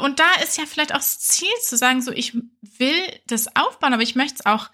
und 0.00 0.18
da 0.18 0.28
ist 0.42 0.58
ja 0.58 0.66
vielleicht 0.66 0.92
auch 0.92 0.98
das 0.98 1.20
Ziel 1.20 1.52
zu 1.62 1.76
sagen, 1.76 2.02
so 2.02 2.10
ich 2.10 2.34
will 2.34 3.20
das 3.28 3.54
aufbauen, 3.54 3.92
aber 3.92 4.02
ich 4.02 4.16
möchte 4.16 4.34
es 4.40 4.46
auch 4.46 4.70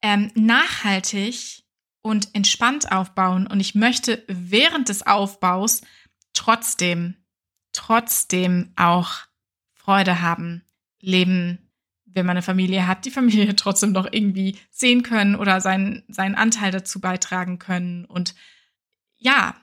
ähm, 0.00 0.30
nachhaltig 0.34 1.64
und 2.00 2.34
entspannt 2.34 2.90
aufbauen. 2.90 3.46
Und 3.46 3.60
ich 3.60 3.74
möchte 3.74 4.24
während 4.26 4.88
des 4.88 5.06
Aufbaus 5.06 5.82
trotzdem, 6.32 7.16
trotzdem 7.72 8.72
auch 8.76 9.26
Freude 9.84 10.22
haben, 10.22 10.64
leben, 11.00 11.58
wenn 12.06 12.24
man 12.24 12.36
eine 12.36 12.42
Familie 12.42 12.86
hat, 12.86 13.04
die 13.04 13.10
Familie 13.10 13.54
trotzdem 13.56 13.92
noch 13.92 14.08
irgendwie 14.10 14.56
sehen 14.70 15.02
können 15.02 15.36
oder 15.36 15.60
seinen, 15.60 16.04
seinen 16.08 16.34
Anteil 16.34 16.70
dazu 16.70 17.00
beitragen 17.00 17.58
können. 17.58 18.04
Und 18.04 18.34
ja, 19.16 19.54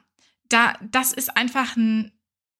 da, 0.49 0.73
das 0.91 1.11
ist 1.11 1.35
einfach 1.35 1.75
ein, 1.75 2.11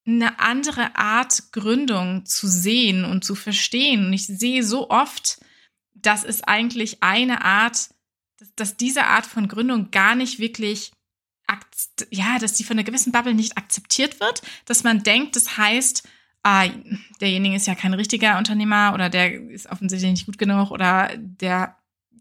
eine 0.07 0.39
andere 0.39 0.95
Art 0.95 1.51
Gründung 1.51 2.25
zu 2.25 2.47
sehen 2.47 3.05
und 3.05 3.23
zu 3.23 3.35
verstehen. 3.35 4.05
Und 4.05 4.13
ich 4.13 4.25
sehe 4.25 4.63
so 4.63 4.89
oft, 4.89 5.39
dass 5.93 6.23
es 6.23 6.43
eigentlich 6.43 7.03
eine 7.03 7.43
Art, 7.45 7.89
dass, 8.37 8.55
dass 8.55 8.77
diese 8.77 9.05
Art 9.05 9.25
von 9.25 9.47
Gründung 9.47 9.91
gar 9.91 10.15
nicht 10.15 10.39
wirklich, 10.39 10.91
ja, 12.09 12.39
dass 12.39 12.53
die 12.53 12.63
von 12.63 12.77
einer 12.77 12.85
gewissen 12.85 13.11
Bubble 13.11 13.33
nicht 13.33 13.57
akzeptiert 13.57 14.19
wird, 14.19 14.41
dass 14.65 14.83
man 14.83 15.03
denkt, 15.03 15.35
das 15.35 15.57
heißt, 15.57 16.07
ah, 16.43 16.67
derjenige 17.19 17.55
ist 17.55 17.67
ja 17.67 17.75
kein 17.75 17.93
richtiger 17.93 18.37
Unternehmer 18.37 18.93
oder 18.93 19.09
der 19.09 19.33
ist 19.49 19.69
offensichtlich 19.69 20.11
nicht 20.11 20.25
gut 20.25 20.37
genug 20.37 20.71
oder 20.71 21.11
der 21.17 21.77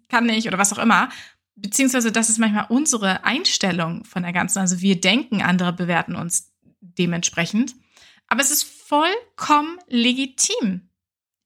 kann 0.09 0.27
nicht 0.27 0.47
oder 0.47 0.59
was 0.59 0.73
auch 0.73 0.79
immer. 0.79 1.09
Beziehungsweise 1.57 2.13
das 2.13 2.31
ist 2.31 2.39
manchmal 2.39 2.67
unsere 2.69 3.25
Einstellung 3.25 4.05
von 4.05 4.23
der 4.23 4.33
ganzen. 4.33 4.59
Also 4.59 4.81
wir 4.81 5.01
denken, 5.01 5.43
andere 5.43 5.73
bewerten 5.73 6.17
uns 6.17 6.53
dementsprechend. 6.81 7.75
Aber 8.29 8.41
es 8.41 8.51
ist 8.51 8.65
vollkommen 8.65 9.79
legitim. 9.89 10.89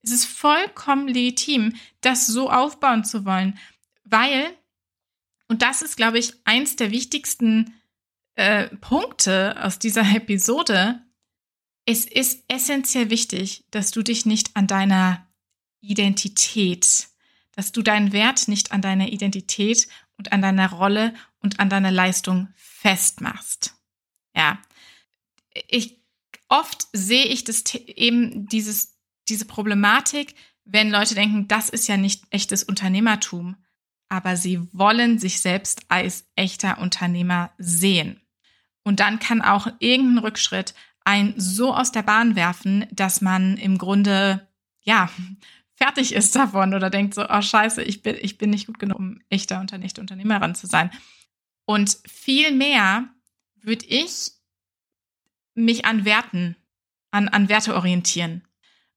Es 0.03 0.11
ist 0.11 0.25
vollkommen 0.25 1.07
legitim, 1.07 1.73
das 2.01 2.27
so 2.27 2.49
aufbauen 2.51 3.03
zu 3.03 3.25
wollen, 3.25 3.57
weil, 4.03 4.51
und 5.47 5.63
das 5.63 5.81
ist, 5.81 5.97
glaube 5.97 6.19
ich, 6.19 6.33
eins 6.45 6.75
der 6.75 6.91
wichtigsten 6.91 7.73
äh, 8.35 8.67
Punkte 8.77 9.55
aus 9.59 9.79
dieser 9.79 10.03
Episode, 10.15 11.01
es 11.85 12.05
ist 12.05 12.43
essentiell 12.47 13.09
wichtig, 13.09 13.65
dass 13.71 13.91
du 13.91 14.01
dich 14.01 14.25
nicht 14.25 14.55
an 14.55 14.67
deiner 14.67 15.27
Identität, 15.81 17.09
dass 17.51 17.71
du 17.71 17.81
deinen 17.81 18.11
Wert 18.11 18.47
nicht 18.47 18.71
an 18.71 18.81
deiner 18.81 19.09
Identität 19.09 19.87
und 20.17 20.31
an 20.31 20.41
deiner 20.41 20.71
Rolle 20.71 21.13
und 21.39 21.59
an 21.59 21.69
deiner 21.69 21.91
Leistung 21.91 22.49
festmachst. 22.55 23.75
Ja, 24.35 24.59
ich 25.67 26.01
oft 26.49 26.87
sehe 26.91 27.25
ich 27.25 27.43
das 27.43 27.63
eben 27.73 28.47
dieses 28.47 28.95
diese 29.27 29.45
Problematik, 29.45 30.35
wenn 30.65 30.91
Leute 30.91 31.15
denken, 31.15 31.47
das 31.47 31.69
ist 31.69 31.87
ja 31.87 31.97
nicht 31.97 32.23
echtes 32.29 32.63
Unternehmertum, 32.63 33.55
aber 34.09 34.35
sie 34.35 34.67
wollen 34.71 35.19
sich 35.19 35.41
selbst 35.41 35.81
als 35.89 36.27
echter 36.35 36.79
Unternehmer 36.79 37.51
sehen. 37.57 38.21
Und 38.83 38.99
dann 38.99 39.19
kann 39.19 39.41
auch 39.41 39.67
irgendein 39.79 40.19
Rückschritt 40.19 40.75
einen 41.05 41.33
so 41.37 41.73
aus 41.73 41.91
der 41.91 42.03
Bahn 42.03 42.35
werfen, 42.35 42.85
dass 42.91 43.21
man 43.21 43.57
im 43.57 43.77
Grunde, 43.77 44.47
ja, 44.81 45.09
fertig 45.75 46.13
ist 46.13 46.35
davon 46.35 46.73
oder 46.73 46.89
denkt 46.89 47.13
so, 47.13 47.25
oh 47.29 47.41
scheiße, 47.41 47.83
ich 47.83 48.01
bin, 48.01 48.17
ich 48.19 48.37
bin 48.37 48.49
nicht 48.49 48.67
gut 48.67 48.79
genug, 48.79 48.97
um 48.97 49.21
echter 49.29 49.59
und 49.59 49.71
echte 49.71 50.01
Unternehmerin 50.01 50.55
zu 50.55 50.67
sein. 50.67 50.89
Und 51.65 51.97
viel 52.07 52.51
mehr 52.51 53.09
würde 53.55 53.85
ich 53.85 54.31
mich 55.53 55.85
an 55.85 56.05
Werten, 56.05 56.55
an, 57.11 57.27
an 57.29 57.49
Werte 57.49 57.75
orientieren 57.75 58.47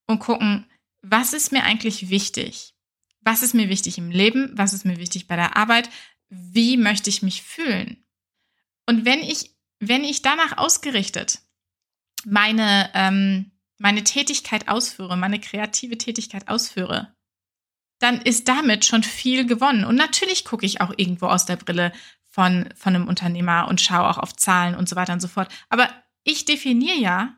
und 0.07 0.19
gucken, 0.19 0.67
was 1.03 1.33
ist 1.33 1.53
mir 1.53 1.63
eigentlich 1.63 2.11
wichtig? 2.11 2.75
Was 3.21 3.43
ist 3.43 3.55
mir 3.55 3.69
wichtig 3.69 3.99
im 3.99 4.11
Leben? 4.11 4.51
Was 4.55 4.73
ist 4.73 4.85
mir 4.85 4.97
wichtig 4.97 5.27
bei 5.29 5.37
der 5.37 5.57
Arbeit? 5.57 5.91
Wie 6.29 6.77
möchte 6.77 7.11
ich 7.11 7.23
mich 7.23 7.43
fühlen? 7.43 8.05
Und 8.87 9.05
wenn 9.05 9.21
ich, 9.21 9.57
wenn 9.79 10.05
ich 10.05 10.23
danach 10.23 10.57
ausgerichtet 10.57 11.41
meine, 12.25 12.91
ähm, 12.95 13.53
meine 13.79 14.05
Tätigkeit 14.05 14.69
ausführe, 14.69 15.17
meine 15.17 15.41
kreative 15.41 15.99
Tätigkeit 15.99 16.49
ausführe, 16.49 17.15
dann 17.99 18.21
ist 18.23 18.49
damit 18.49 18.85
schon 18.85 19.03
viel 19.03 19.47
gewonnen. 19.47 19.85
Und 19.85 19.97
natürlich 19.97 20.45
gucke 20.45 20.67
ich 20.67 20.81
auch 20.81 20.93
irgendwo 20.97 21.27
aus 21.27 21.47
der 21.47 21.57
Brille 21.57 21.93
von, 22.31 22.69
von 22.77 22.95
einem 22.95 23.09
Unternehmer 23.09 23.67
und 23.69 23.81
schaue 23.81 24.09
auch 24.09 24.19
auf 24.19 24.37
Zahlen 24.37 24.75
und 24.75 24.89
so 24.89 24.97
weiter 24.97 25.13
und 25.13 25.21
so 25.21 25.29
fort. 25.29 25.49
Aber 25.69 25.89
ich 26.25 26.45
definiere 26.45 26.99
ja, 26.99 27.35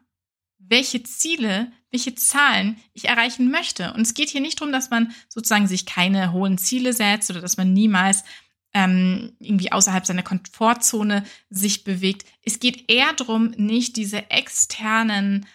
welche 0.59 1.03
Ziele, 1.03 1.73
welche 1.91 2.15
Zahlen 2.15 2.77
ich 2.93 3.07
erreichen 3.07 3.51
möchte. 3.51 3.93
Und 3.95 4.03
es 4.03 4.15
geht 4.15 4.29
hier 4.29 4.41
nicht 4.41 4.61
darum, 4.61 4.73
dass 4.73 4.91
man 4.91 5.13
sozusagen 5.29 5.67
sich 5.67 5.87
keine 5.87 6.33
hohen 6.33 6.59
Ziele 6.59 6.93
setzt 6.93 7.31
oder 7.31 7.41
dass 7.41 7.57
man 7.57 7.73
niemals 7.73 8.25
ähm, 8.73 9.33
irgendwie 9.39 9.73
außerhalb 9.73 10.07
seiner 10.07 10.23
Komfortzone 10.23 11.25
sich 11.49 11.85
bewegt. 11.85 12.25
Es 12.43 12.61
geht 12.61 12.91
eher 12.91 13.13
darum, 13.15 13.51
nicht 13.57 13.97
diese 13.97 14.31
externen 14.31 15.47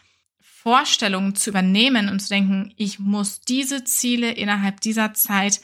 Vorstellungen 0.41 1.35
zu 1.35 1.51
übernehmen 1.51 2.09
und 2.09 2.19
zu 2.19 2.29
denken, 2.29 2.73
ich 2.75 2.99
muss 2.99 3.41
diese 3.41 3.83
Ziele 3.83 4.31
innerhalb 4.31 4.81
dieser 4.81 5.13
Zeit 5.13 5.61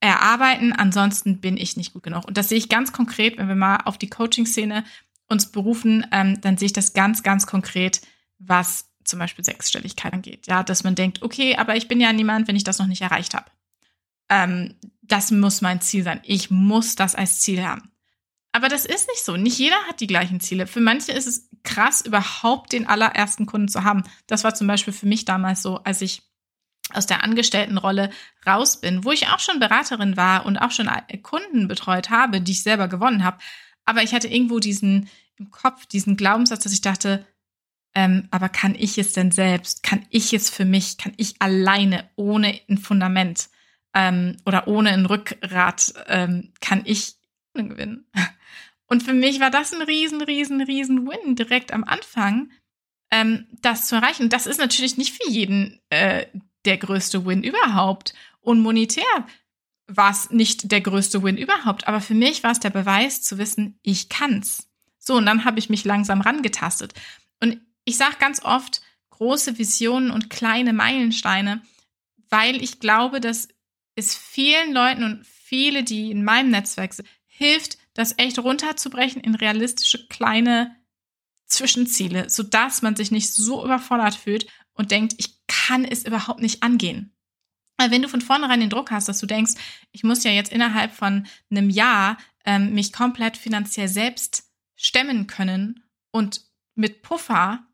erarbeiten, 0.00 0.72
ansonsten 0.72 1.40
bin 1.40 1.56
ich 1.56 1.76
nicht 1.76 1.92
gut 1.92 2.02
genug. 2.02 2.26
Und 2.26 2.36
das 2.36 2.48
sehe 2.48 2.58
ich 2.58 2.68
ganz 2.68 2.92
konkret, 2.92 3.38
wenn 3.38 3.48
wir 3.48 3.54
mal 3.54 3.78
auf 3.84 3.98
die 3.98 4.10
Coaching-Szene 4.10 4.84
uns 5.28 5.50
berufen, 5.50 6.06
ähm, 6.12 6.40
dann 6.40 6.56
sehe 6.56 6.66
ich 6.66 6.72
das 6.72 6.92
ganz, 6.92 7.22
ganz 7.22 7.46
konkret 7.46 8.00
was 8.38 8.90
zum 9.04 9.18
Beispiel 9.18 9.44
Sechsstelligkeit 9.44 10.12
angeht. 10.12 10.46
Ja, 10.46 10.62
dass 10.62 10.84
man 10.84 10.94
denkt, 10.94 11.22
okay, 11.22 11.56
aber 11.56 11.76
ich 11.76 11.88
bin 11.88 12.00
ja 12.00 12.12
niemand, 12.12 12.48
wenn 12.48 12.56
ich 12.56 12.64
das 12.64 12.78
noch 12.78 12.86
nicht 12.86 13.02
erreicht 13.02 13.34
habe. 13.34 13.46
Ähm, 14.28 14.74
das 15.02 15.30
muss 15.30 15.60
mein 15.60 15.80
Ziel 15.80 16.02
sein. 16.02 16.20
Ich 16.24 16.50
muss 16.50 16.96
das 16.96 17.14
als 17.14 17.40
Ziel 17.40 17.64
haben. 17.64 17.92
Aber 18.52 18.68
das 18.68 18.86
ist 18.86 19.08
nicht 19.08 19.24
so. 19.24 19.36
Nicht 19.36 19.58
jeder 19.58 19.76
hat 19.86 20.00
die 20.00 20.06
gleichen 20.06 20.40
Ziele. 20.40 20.66
Für 20.66 20.80
manche 20.80 21.12
ist 21.12 21.26
es 21.26 21.48
krass, 21.62 22.00
überhaupt 22.00 22.72
den 22.72 22.86
allerersten 22.86 23.46
Kunden 23.46 23.68
zu 23.68 23.84
haben. 23.84 24.02
Das 24.26 24.44
war 24.44 24.54
zum 24.54 24.66
Beispiel 24.66 24.92
für 24.92 25.06
mich 25.06 25.24
damals 25.24 25.62
so, 25.62 25.78
als 25.84 26.00
ich 26.00 26.22
aus 26.92 27.06
der 27.06 27.22
Angestelltenrolle 27.24 28.10
raus 28.46 28.80
bin, 28.80 29.04
wo 29.04 29.12
ich 29.12 29.28
auch 29.28 29.40
schon 29.40 29.60
Beraterin 29.60 30.16
war 30.16 30.46
und 30.46 30.56
auch 30.56 30.70
schon 30.70 30.88
Kunden 31.22 31.68
betreut 31.68 32.10
habe, 32.10 32.40
die 32.40 32.52
ich 32.52 32.62
selber 32.62 32.88
gewonnen 32.88 33.24
habe. 33.24 33.38
Aber 33.84 34.02
ich 34.02 34.14
hatte 34.14 34.28
irgendwo 34.28 34.58
diesen 34.58 35.08
im 35.36 35.50
Kopf, 35.50 35.86
diesen 35.86 36.16
Glaubenssatz, 36.16 36.62
dass 36.64 36.72
ich 36.72 36.80
dachte, 36.80 37.26
Ähm, 37.94 38.28
aber 38.30 38.50
kann 38.50 38.74
ich 38.74 38.98
es 38.98 39.14
denn 39.14 39.32
selbst? 39.32 39.82
Kann 39.82 40.04
ich 40.10 40.34
es 40.34 40.50
für 40.50 40.66
mich? 40.66 40.98
Kann 40.98 41.14
ich 41.16 41.40
alleine 41.40 42.10
ohne 42.16 42.60
ein 42.68 42.76
Fundament 42.78 43.48
ähm, 43.96 44.36
oder 44.44 44.68
ohne 44.68 44.90
ein 44.90 45.06
Rückgrat 45.06 45.94
ähm, 46.06 46.52
kann 46.60 46.82
ich 46.84 47.14
gewinnen? 47.54 48.06
Und 48.86 49.02
für 49.02 49.14
mich 49.14 49.40
war 49.40 49.50
das 49.50 49.72
ein 49.72 49.82
riesen, 49.82 50.20
riesen, 50.22 50.60
riesen 50.60 51.08
Win 51.08 51.34
direkt 51.34 51.72
am 51.72 51.82
Anfang, 51.82 52.52
ähm, 53.10 53.46
das 53.60 53.88
zu 53.88 53.96
erreichen. 53.96 54.28
Das 54.28 54.46
ist 54.46 54.60
natürlich 54.60 54.96
nicht 54.96 55.16
für 55.20 55.28
jeden 55.28 55.80
äh, 55.90 56.26
der 56.66 56.76
größte 56.76 57.24
Win 57.26 57.42
überhaupt. 57.42 58.14
Und 58.40 58.60
monetär 58.60 59.04
war 59.88 60.10
es 60.10 60.30
nicht 60.30 60.70
der 60.70 60.82
größte 60.82 61.22
Win 61.22 61.36
überhaupt. 61.36 61.88
Aber 61.88 62.00
für 62.00 62.14
mich 62.14 62.44
war 62.44 62.52
es 62.52 62.60
der 62.60 62.70
Beweis 62.70 63.22
zu 63.22 63.38
wissen, 63.38 63.78
ich 63.82 64.08
kann's. 64.08 64.68
So, 64.98 65.14
und 65.14 65.26
dann 65.26 65.44
habe 65.44 65.58
ich 65.58 65.70
mich 65.70 65.84
langsam 65.84 66.20
rangetastet. 66.20 66.94
Und 67.40 67.60
ich 67.84 67.96
sage 67.96 68.16
ganz 68.20 68.44
oft 68.44 68.82
große 69.10 69.58
Visionen 69.58 70.10
und 70.10 70.30
kleine 70.30 70.72
Meilensteine, 70.72 71.62
weil 72.28 72.62
ich 72.62 72.80
glaube, 72.80 73.20
dass 73.20 73.48
es 73.96 74.14
vielen 74.14 74.72
Leuten 74.72 75.02
und 75.02 75.26
viele, 75.26 75.82
die 75.82 76.10
in 76.10 76.22
meinem 76.22 76.50
Netzwerk 76.50 76.94
sind, 76.94 77.08
hilft, 77.26 77.78
das 77.94 78.14
echt 78.18 78.38
runterzubrechen 78.38 79.22
in 79.22 79.34
realistische 79.34 80.06
kleine 80.08 80.76
Zwischenziele, 81.46 82.28
sodass 82.28 82.82
man 82.82 82.94
sich 82.94 83.10
nicht 83.10 83.32
so 83.32 83.64
überfordert 83.64 84.14
fühlt 84.14 84.46
und 84.74 84.90
denkt, 84.90 85.14
ich 85.16 85.46
kann 85.46 85.84
es 85.84 86.04
überhaupt 86.04 86.40
nicht 86.40 86.62
angehen. 86.62 87.16
Weil 87.78 87.90
wenn 87.90 88.02
du 88.02 88.08
von 88.08 88.20
vornherein 88.20 88.60
den 88.60 88.70
Druck 88.70 88.90
hast, 88.90 89.08
dass 89.08 89.18
du 89.18 89.26
denkst, 89.26 89.54
ich 89.92 90.02
muss 90.02 90.24
ja 90.24 90.30
jetzt 90.30 90.52
innerhalb 90.52 90.92
von 90.92 91.26
einem 91.50 91.70
Jahr 91.70 92.18
ähm, 92.44 92.72
mich 92.74 92.92
komplett 92.92 93.36
finanziell 93.36 93.88
selbst 93.88 94.50
stemmen 94.76 95.26
können 95.26 95.82
und 96.10 96.42
mit 96.74 97.02
Puffer, 97.02 97.66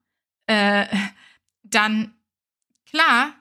äh, 0.46 0.86
dann 1.62 2.14
klar 2.86 3.34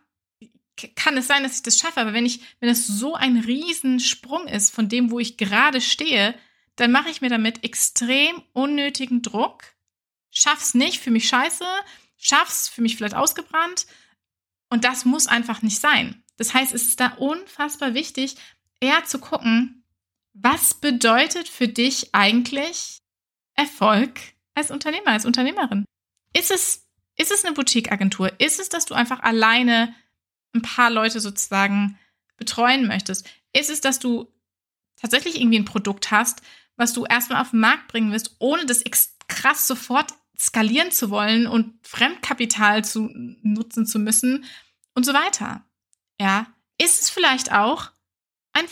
kann 0.96 1.18
es 1.18 1.28
sein, 1.28 1.44
dass 1.44 1.58
ich 1.58 1.64
das 1.64 1.78
schaffe, 1.78 2.02
aber 2.02 2.14
wenn 2.14 2.26
ich, 2.26 2.42
wenn 2.60 2.70
es 2.70 2.88
so 2.88 3.16
ein 3.16 3.38
Riesensprung 3.38 4.48
ist 4.48 4.74
von 4.74 4.90
dem, 4.90 5.12
wo 5.12 5.20
ich 5.20 5.38
gerade 5.38 5.82
stehe, 5.82 6.36
dann 6.76 6.92
mache 6.92 7.10
ich 7.10 7.22
mir 7.22 7.30
damit 7.30 7.64
extrem 7.64 8.42
unnötigen 8.54 9.22
Druck, 9.22 9.64
schaff's 10.32 10.74
nicht, 10.74 11.00
für 11.00 11.12
mich 11.12 11.28
scheiße, 11.28 11.66
schaff's 12.18 12.68
für 12.68 12.82
mich 12.82 12.96
vielleicht 12.96 13.16
ausgebrannt 13.16 13.86
und 14.70 14.84
das 14.84 15.06
muss 15.06 15.28
einfach 15.28 15.62
nicht 15.62 15.80
sein. 15.80 16.24
Das 16.38 16.54
heißt, 16.54 16.74
es 16.74 16.84
ist 16.84 17.00
da 17.00 17.14
unfassbar 17.18 17.94
wichtig, 17.94 18.36
eher 18.80 19.04
zu 19.06 19.20
gucken, 19.20 19.84
was 20.34 20.74
bedeutet 20.74 21.48
für 21.48 21.68
dich 21.68 22.16
eigentlich 22.16 22.98
Erfolg 23.54 24.20
als 24.56 24.72
Unternehmer, 24.72 25.10
als 25.10 25.26
Unternehmerin? 25.26 25.86
Ist 26.34 26.52
es, 26.52 26.88
ist 27.18 27.32
es 27.32 27.44
eine 27.44 27.54
Boutique-Agentur? 27.54 28.40
Ist 28.40 28.60
es, 28.60 28.70
dass 28.70 28.86
du 28.86 28.94
einfach 28.94 29.20
alleine 29.22 29.94
ein 30.54 30.62
paar 30.62 30.90
Leute 30.90 31.20
sozusagen 31.20 31.98
betreuen 32.38 32.88
möchtest? 32.88 33.30
Ist 33.54 33.70
es, 33.70 33.82
dass 33.82 34.00
du 34.00 34.32
tatsächlich 34.96 35.40
irgendwie 35.40 35.60
ein 35.60 35.66
Produkt 35.66 36.12
hast, 36.12 36.42
was 36.76 36.94
du 36.94 37.06
erstmal 37.06 37.42
auf 37.42 37.52
den 37.52 37.60
Markt 37.60 37.88
bringen 37.88 38.12
willst, 38.12 38.36
ohne 38.40 38.66
das 38.66 38.84
krass 39.28 39.68
sofort 39.68 40.14
skalieren 40.38 40.92
zu 40.92 41.10
wollen 41.10 41.48
und 41.48 41.76
Fremdkapital 41.86 42.84
zu 42.84 43.10
nutzen 43.44 43.86
zu 43.86 44.00
müssen 44.00 44.46
und 44.96 45.06
so 45.06 45.14
weiter? 45.14 45.64
Ja, 46.20 46.48
ist 46.78 47.02
es 47.02 47.10
vielleicht 47.10 47.52
auch 47.52 47.92
ein 48.54 48.66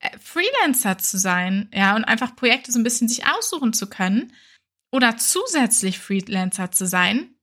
äh, 0.00 0.18
Freelancer 0.18 0.98
zu 0.98 1.18
sein, 1.18 1.68
ja, 1.72 1.94
und 1.94 2.04
einfach 2.04 2.36
Projekte 2.36 2.72
so 2.72 2.78
ein 2.78 2.84
bisschen 2.84 3.08
sich 3.08 3.26
aussuchen 3.26 3.72
zu 3.72 3.88
können 3.88 4.32
oder 4.90 5.16
zusätzlich 5.16 5.98
Freelancer 5.98 6.70
zu 6.70 6.86
sein. 6.86 7.34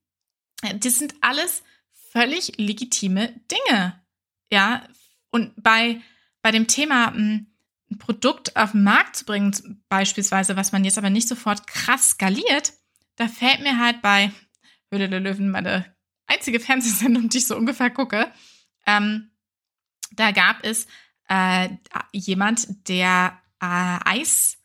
Das 0.80 0.98
sind 0.98 1.16
alles 1.22 1.64
völlig 2.12 2.58
legitime 2.58 3.34
Dinge. 3.52 4.02
Ja, 4.52 4.88
und 5.32 5.54
bei, 5.62 6.02
bei 6.42 6.52
dem 6.52 6.68
Thema 6.68 7.14
hm, 7.14 7.48
ein 7.92 7.98
Produkt 7.98 8.56
auf 8.56 8.72
den 8.72 8.84
Markt 8.84 9.16
zu 9.16 9.26
bringen, 9.26 9.84
beispielsweise, 9.90 10.56
was 10.56 10.72
man 10.72 10.84
jetzt 10.84 10.98
aber 10.98 11.10
nicht 11.10 11.28
sofort 11.28 11.68
krass 11.68 12.12
skaliert, 12.12 12.74
da 13.16 13.28
fällt 13.28 13.62
mir 13.62 13.80
halt 13.80 14.02
bei 14.02 14.32
Höhle 14.92 15.10
der 15.10 15.20
Löwen 15.20 15.50
meine 15.50 15.86
einzige 16.28 16.60
Fernsehsendung, 16.60 17.30
die 17.30 17.40
ich 17.40 17.48
so 17.48 17.56
ungefähr 17.56 17.90
gucke, 17.90 18.32
ähm, 18.86 19.32
da 20.12 20.32
gab 20.32 20.64
es 20.66 20.88
äh, 21.28 21.70
jemand, 22.12 22.88
der 22.88 23.40
äh, 23.62 24.00
Eis 24.06 24.58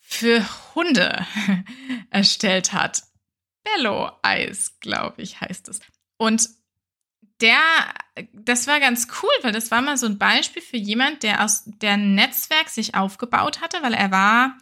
für 0.00 0.44
Hunde 0.74 1.24
erstellt 2.10 2.72
hat. 2.72 3.04
Bello 3.62 4.10
Eis, 4.22 4.78
glaube 4.80 5.22
ich, 5.22 5.40
heißt 5.40 5.68
es. 5.68 5.80
Und 6.16 6.48
der, 7.42 7.60
das 8.32 8.66
war 8.66 8.80
ganz 8.80 9.06
cool, 9.22 9.30
weil 9.42 9.52
das 9.52 9.70
war 9.70 9.82
mal 9.82 9.98
so 9.98 10.06
ein 10.06 10.18
Beispiel 10.18 10.62
für 10.62 10.78
jemand, 10.78 11.22
der 11.22 11.44
aus 11.44 11.64
der 11.66 11.96
Netzwerk 11.96 12.68
sich 12.68 12.94
aufgebaut 12.94 13.60
hatte, 13.60 13.82
weil 13.82 13.94
er 13.94 14.10
war 14.10 14.56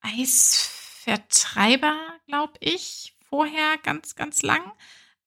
Eisvertreiber, 0.00 1.96
glaube 2.26 2.54
ich, 2.60 3.16
vorher 3.30 3.78
ganz, 3.82 4.14
ganz 4.14 4.42
lang 4.42 4.60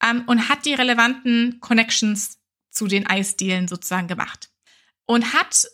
ähm, 0.04 0.24
und 0.28 0.50
hat 0.50 0.66
die 0.66 0.74
relevanten 0.74 1.60
Connections 1.60 2.40
zu 2.70 2.88
den 2.88 3.08
Eisdielen 3.08 3.68
sozusagen 3.68 4.08
gemacht 4.08 4.52
und 5.06 5.34
hat 5.34 5.68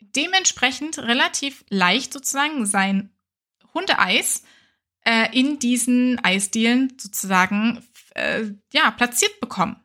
dementsprechend 0.00 0.98
relativ 0.98 1.64
leicht 1.68 2.12
sozusagen 2.12 2.66
sein 2.66 3.10
Hundeeis 3.72 4.42
äh, 5.04 5.38
in 5.38 5.58
diesen 5.58 6.22
Eisdielen 6.24 6.96
sozusagen 6.98 7.86
äh, 8.14 8.44
ja 8.72 8.90
platziert 8.90 9.40
bekommen. 9.40 9.83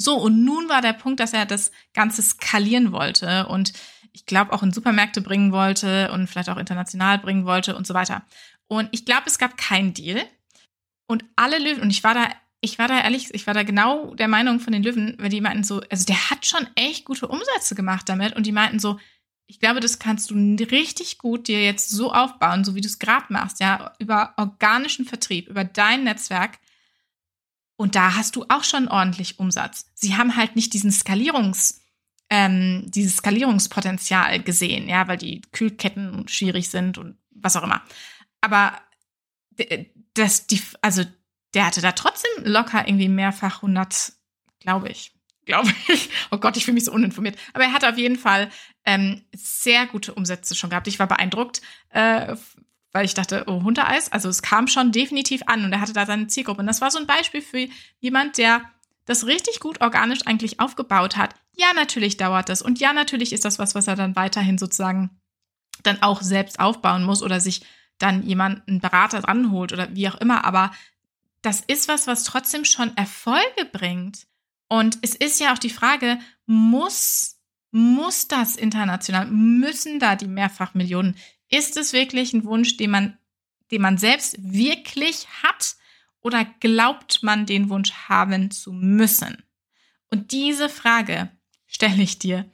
So, 0.00 0.16
und 0.16 0.44
nun 0.44 0.68
war 0.68 0.80
der 0.80 0.92
Punkt, 0.92 1.20
dass 1.20 1.32
er 1.32 1.44
das 1.44 1.72
Ganze 1.92 2.22
skalieren 2.22 2.92
wollte 2.92 3.46
und 3.48 3.72
ich 4.12 4.26
glaube 4.26 4.52
auch 4.52 4.62
in 4.62 4.72
Supermärkte 4.72 5.20
bringen 5.20 5.52
wollte 5.52 6.10
und 6.12 6.28
vielleicht 6.28 6.48
auch 6.48 6.56
international 6.56 7.18
bringen 7.18 7.44
wollte 7.44 7.76
und 7.76 7.86
so 7.86 7.94
weiter. 7.94 8.24
Und 8.68 8.88
ich 8.92 9.04
glaube, 9.04 9.24
es 9.26 9.38
gab 9.38 9.56
keinen 9.56 9.94
Deal. 9.94 10.24
Und 11.06 11.24
alle 11.36 11.58
Löwen, 11.58 11.82
und 11.82 11.90
ich 11.90 12.04
war 12.04 12.14
da, 12.14 12.28
ich 12.60 12.78
war 12.78 12.86
da 12.86 13.00
ehrlich, 13.00 13.32
ich 13.34 13.46
war 13.46 13.54
da 13.54 13.62
genau 13.62 14.14
der 14.14 14.28
Meinung 14.28 14.60
von 14.60 14.72
den 14.72 14.82
Löwen, 14.82 15.16
weil 15.18 15.30
die 15.30 15.40
meinten 15.40 15.64
so, 15.64 15.80
also 15.90 16.04
der 16.04 16.30
hat 16.30 16.46
schon 16.46 16.66
echt 16.74 17.04
gute 17.04 17.28
Umsätze 17.28 17.74
gemacht 17.74 18.08
damit 18.08 18.36
und 18.36 18.44
die 18.44 18.52
meinten 18.52 18.78
so, 18.78 18.98
ich 19.46 19.60
glaube, 19.60 19.80
das 19.80 19.98
kannst 19.98 20.30
du 20.30 20.34
richtig 20.70 21.16
gut 21.18 21.48
dir 21.48 21.64
jetzt 21.64 21.90
so 21.90 22.12
aufbauen, 22.12 22.64
so 22.64 22.74
wie 22.74 22.82
du 22.82 22.88
es 22.88 22.98
gerade 22.98 23.32
machst, 23.32 23.60
ja, 23.60 23.94
über 23.98 24.34
organischen 24.36 25.06
Vertrieb, 25.06 25.48
über 25.48 25.64
dein 25.64 26.04
Netzwerk, 26.04 26.58
und 27.78 27.94
da 27.94 28.16
hast 28.16 28.34
du 28.34 28.44
auch 28.48 28.64
schon 28.64 28.88
ordentlich 28.88 29.38
Umsatz. 29.38 29.86
Sie 29.94 30.16
haben 30.16 30.34
halt 30.34 30.56
nicht 30.56 30.74
diesen 30.74 30.90
Skalierungs, 30.90 31.80
ähm, 32.28 32.82
dieses 32.88 33.18
Skalierungspotenzial 33.18 34.42
gesehen, 34.42 34.88
ja, 34.88 35.06
weil 35.06 35.16
die 35.16 35.42
Kühlketten 35.52 36.26
schwierig 36.26 36.70
sind 36.70 36.98
und 36.98 37.16
was 37.30 37.54
auch 37.54 37.62
immer. 37.62 37.80
Aber 38.40 38.72
das, 40.14 40.48
die, 40.48 40.60
also 40.82 41.04
der 41.54 41.66
hatte 41.66 41.80
da 41.80 41.92
trotzdem 41.92 42.30
locker 42.42 42.86
irgendwie 42.86 43.08
mehrfach 43.08 43.62
100, 43.62 44.12
glaube 44.58 44.88
ich, 44.88 45.12
glaube 45.44 45.72
ich. 45.88 46.10
Oh 46.32 46.38
Gott, 46.38 46.56
ich 46.56 46.64
fühle 46.64 46.74
mich 46.74 46.84
so 46.84 46.92
uninformiert. 46.92 47.38
Aber 47.54 47.62
er 47.62 47.72
hat 47.72 47.84
auf 47.84 47.96
jeden 47.96 48.18
Fall 48.18 48.50
ähm, 48.86 49.24
sehr 49.32 49.86
gute 49.86 50.14
Umsätze 50.14 50.56
schon 50.56 50.70
gehabt. 50.70 50.88
Ich 50.88 50.98
war 50.98 51.06
beeindruckt 51.06 51.60
äh, 51.90 52.34
weil 52.92 53.04
ich 53.04 53.14
dachte, 53.14 53.44
oh, 53.46 53.62
Hundeeis, 53.62 54.10
also 54.10 54.28
es 54.28 54.42
kam 54.42 54.66
schon 54.66 54.92
definitiv 54.92 55.42
an 55.46 55.64
und 55.64 55.72
er 55.72 55.80
hatte 55.80 55.92
da 55.92 56.06
seine 56.06 56.26
Zielgruppe. 56.26 56.60
Und 56.60 56.66
das 56.66 56.80
war 56.80 56.90
so 56.90 56.98
ein 56.98 57.06
Beispiel 57.06 57.42
für 57.42 57.68
jemand, 58.00 58.38
der 58.38 58.62
das 59.04 59.26
richtig 59.26 59.60
gut 59.60 59.80
organisch 59.80 60.26
eigentlich 60.26 60.60
aufgebaut 60.60 61.16
hat. 61.16 61.34
Ja, 61.52 61.72
natürlich 61.74 62.16
dauert 62.16 62.48
das. 62.48 62.62
Und 62.62 62.78
ja, 62.78 62.92
natürlich 62.92 63.32
ist 63.32 63.44
das 63.44 63.58
was, 63.58 63.74
was 63.74 63.86
er 63.86 63.96
dann 63.96 64.16
weiterhin 64.16 64.58
sozusagen 64.58 65.10
dann 65.82 66.02
auch 66.02 66.22
selbst 66.22 66.60
aufbauen 66.60 67.04
muss 67.04 67.22
oder 67.22 67.40
sich 67.40 67.62
dann 67.98 68.22
jemanden 68.22 68.80
Berater 68.80 69.20
dranholt 69.20 69.72
oder 69.72 69.94
wie 69.94 70.08
auch 70.08 70.16
immer. 70.16 70.44
Aber 70.44 70.72
das 71.42 71.60
ist 71.66 71.88
was, 71.88 72.06
was 72.06 72.24
trotzdem 72.24 72.64
schon 72.64 72.96
Erfolge 72.96 73.64
bringt. 73.72 74.26
Und 74.68 74.98
es 75.02 75.14
ist 75.14 75.40
ja 75.40 75.52
auch 75.52 75.58
die 75.58 75.70
Frage, 75.70 76.18
muss, 76.46 77.38
muss 77.70 78.28
das 78.28 78.56
international, 78.56 79.26
müssen 79.26 79.98
da 79.98 80.16
die 80.16 80.28
Mehrfachmillionen 80.28 81.16
ist 81.48 81.76
es 81.76 81.92
wirklich 81.92 82.32
ein 82.32 82.44
Wunsch, 82.44 82.76
den 82.76 82.90
man, 82.90 83.18
den 83.70 83.82
man 83.82 83.98
selbst 83.98 84.36
wirklich 84.38 85.28
hat 85.42 85.76
oder 86.20 86.44
glaubt 86.60 87.22
man 87.22 87.46
den 87.46 87.70
Wunsch 87.70 87.92
haben 87.92 88.50
zu 88.50 88.72
müssen? 88.72 89.42
Und 90.10 90.32
diese 90.32 90.68
Frage 90.68 91.30
stelle 91.66 92.02
ich 92.02 92.18
dir. 92.18 92.50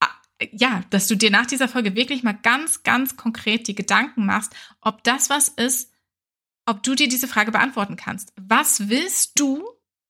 Ah, 0.00 0.10
ja, 0.52 0.82
dass 0.90 1.06
du 1.06 1.16
dir 1.16 1.30
nach 1.30 1.46
dieser 1.46 1.68
Folge 1.68 1.94
wirklich 1.94 2.22
mal 2.22 2.32
ganz, 2.32 2.82
ganz 2.82 3.16
konkret 3.16 3.68
die 3.68 3.74
Gedanken 3.74 4.26
machst, 4.26 4.54
ob 4.80 5.04
das 5.04 5.30
was 5.30 5.48
ist, 5.48 5.92
ob 6.66 6.82
du 6.82 6.94
dir 6.94 7.08
diese 7.08 7.28
Frage 7.28 7.52
beantworten 7.52 7.96
kannst. 7.96 8.32
Was 8.36 8.88
willst 8.88 9.38
du? 9.38 9.64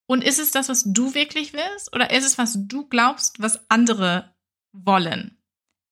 Und 0.07 0.23
ist 0.25 0.39
es 0.39 0.51
das, 0.51 0.69
was 0.69 0.85
du 0.85 1.15
wirklich 1.15 1.53
willst? 1.53 1.95
Oder 1.95 2.11
ist 2.11 2.25
es, 2.25 2.37
was 2.37 2.59
du 2.67 2.87
glaubst, 2.89 3.41
was 3.41 3.71
andere 3.71 4.35
wollen? 4.73 5.39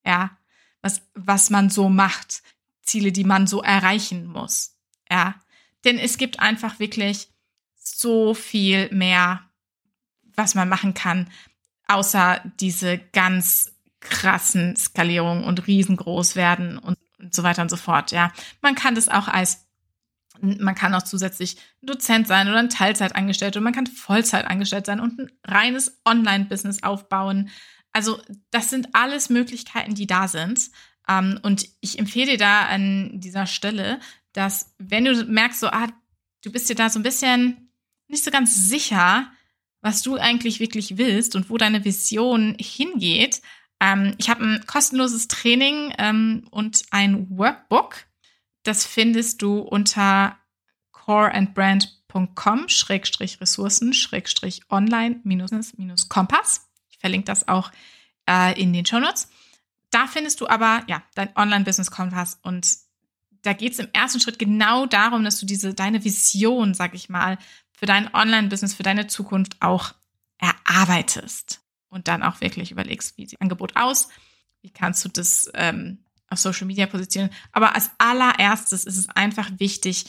Ja, 0.04 0.36
was, 0.82 1.02
was 1.14 1.50
man 1.50 1.70
so 1.70 1.88
macht, 1.88 2.42
Ziele, 2.82 3.12
die 3.12 3.24
man 3.24 3.46
so 3.46 3.62
erreichen 3.62 4.26
muss. 4.26 4.76
Ja, 5.10 5.34
denn 5.84 5.98
es 5.98 6.18
gibt 6.18 6.40
einfach 6.40 6.78
wirklich 6.78 7.28
so 7.76 8.34
viel 8.34 8.92
mehr, 8.92 9.40
was 10.36 10.54
man 10.54 10.68
machen 10.68 10.94
kann, 10.94 11.28
außer 11.88 12.40
diese 12.60 12.98
ganz 12.98 13.72
krassen 14.00 14.76
Skalierungen 14.76 15.44
und 15.44 15.66
riesengroß 15.66 16.36
werden 16.36 16.78
und, 16.78 16.98
und 17.18 17.34
so 17.34 17.42
weiter 17.42 17.62
und 17.62 17.70
so 17.70 17.76
fort. 17.76 18.12
Ja, 18.12 18.32
man 18.62 18.74
kann 18.74 18.94
das 18.94 19.08
auch 19.08 19.28
als 19.28 19.66
man 20.42 20.74
kann 20.74 20.94
auch 20.94 21.02
zusätzlich 21.02 21.56
Dozent 21.82 22.26
sein 22.26 22.48
oder 22.48 22.58
ein 22.58 22.70
Teilzeitangestellter 22.70 23.58
und 23.58 23.64
man 23.64 23.74
kann 23.74 23.86
Vollzeit 23.86 24.46
angestellt 24.46 24.86
sein 24.86 25.00
und 25.00 25.18
ein 25.18 25.30
reines 25.44 26.00
Online-Business 26.06 26.82
aufbauen. 26.82 27.50
Also 27.92 28.20
das 28.50 28.70
sind 28.70 28.94
alles 28.94 29.30
Möglichkeiten, 29.30 29.94
die 29.94 30.06
da 30.06 30.28
sind. 30.28 30.70
Ähm, 31.08 31.40
und 31.42 31.68
ich 31.80 31.98
empfehle 31.98 32.32
dir 32.32 32.38
da 32.38 32.66
an 32.66 33.20
dieser 33.20 33.46
Stelle, 33.46 34.00
dass 34.32 34.74
wenn 34.78 35.04
du 35.04 35.24
merkst, 35.24 35.60
so, 35.60 35.68
ah, 35.68 35.88
du 36.42 36.52
bist 36.52 36.68
dir 36.68 36.76
da 36.76 36.88
so 36.88 36.98
ein 36.98 37.02
bisschen 37.02 37.70
nicht 38.08 38.24
so 38.24 38.30
ganz 38.30 38.68
sicher, 38.68 39.30
was 39.80 40.02
du 40.02 40.16
eigentlich 40.16 40.60
wirklich 40.60 40.98
willst 40.98 41.34
und 41.36 41.48
wo 41.50 41.56
deine 41.56 41.84
Vision 41.84 42.56
hingeht. 42.60 43.40
Ähm, 43.80 44.14
ich 44.18 44.28
habe 44.28 44.44
ein 44.44 44.66
kostenloses 44.66 45.28
Training 45.28 45.94
ähm, 45.98 46.46
und 46.50 46.82
ein 46.90 47.26
Workbook. 47.30 48.06
Das 48.62 48.84
findest 48.86 49.42
du 49.42 49.58
unter 49.60 50.38
coreandbrand.com 50.92 52.68
Verlinke 57.00 57.26
das 57.26 57.48
auch 57.48 57.72
äh, 58.28 58.60
in 58.60 58.72
den 58.72 58.86
Show 58.86 59.00
Notes. 59.00 59.28
Da 59.90 60.06
findest 60.06 60.40
du 60.40 60.48
aber 60.48 60.84
ja 60.86 61.02
dein 61.14 61.34
Online-Business-Kompass 61.36 62.38
und 62.42 62.76
da 63.42 63.54
geht 63.54 63.72
es 63.72 63.78
im 63.78 63.88
ersten 63.92 64.20
Schritt 64.20 64.38
genau 64.38 64.86
darum, 64.86 65.24
dass 65.24 65.40
du 65.40 65.46
diese 65.46 65.74
deine 65.74 66.04
Vision, 66.04 66.74
sag 66.74 66.94
ich 66.94 67.08
mal, 67.08 67.38
für 67.72 67.86
dein 67.86 68.12
Online-Business, 68.14 68.74
für 68.74 68.82
deine 68.82 69.06
Zukunft 69.06 69.56
auch 69.60 69.94
erarbeitest 70.38 71.60
und 71.88 72.08
dann 72.08 72.22
auch 72.22 72.40
wirklich 72.40 72.70
überlegst, 72.70 73.16
wie 73.16 73.26
sieht 73.26 73.40
Angebot 73.40 73.76
aus, 73.76 74.08
wie 74.60 74.70
kannst 74.70 75.04
du 75.04 75.08
das 75.08 75.50
ähm, 75.54 76.04
auf 76.28 76.38
Social 76.38 76.66
Media 76.66 76.86
positionieren. 76.86 77.34
Aber 77.52 77.74
als 77.74 77.90
allererstes 77.98 78.84
ist 78.84 78.96
es 78.96 79.08
einfach 79.08 79.50
wichtig, 79.58 80.06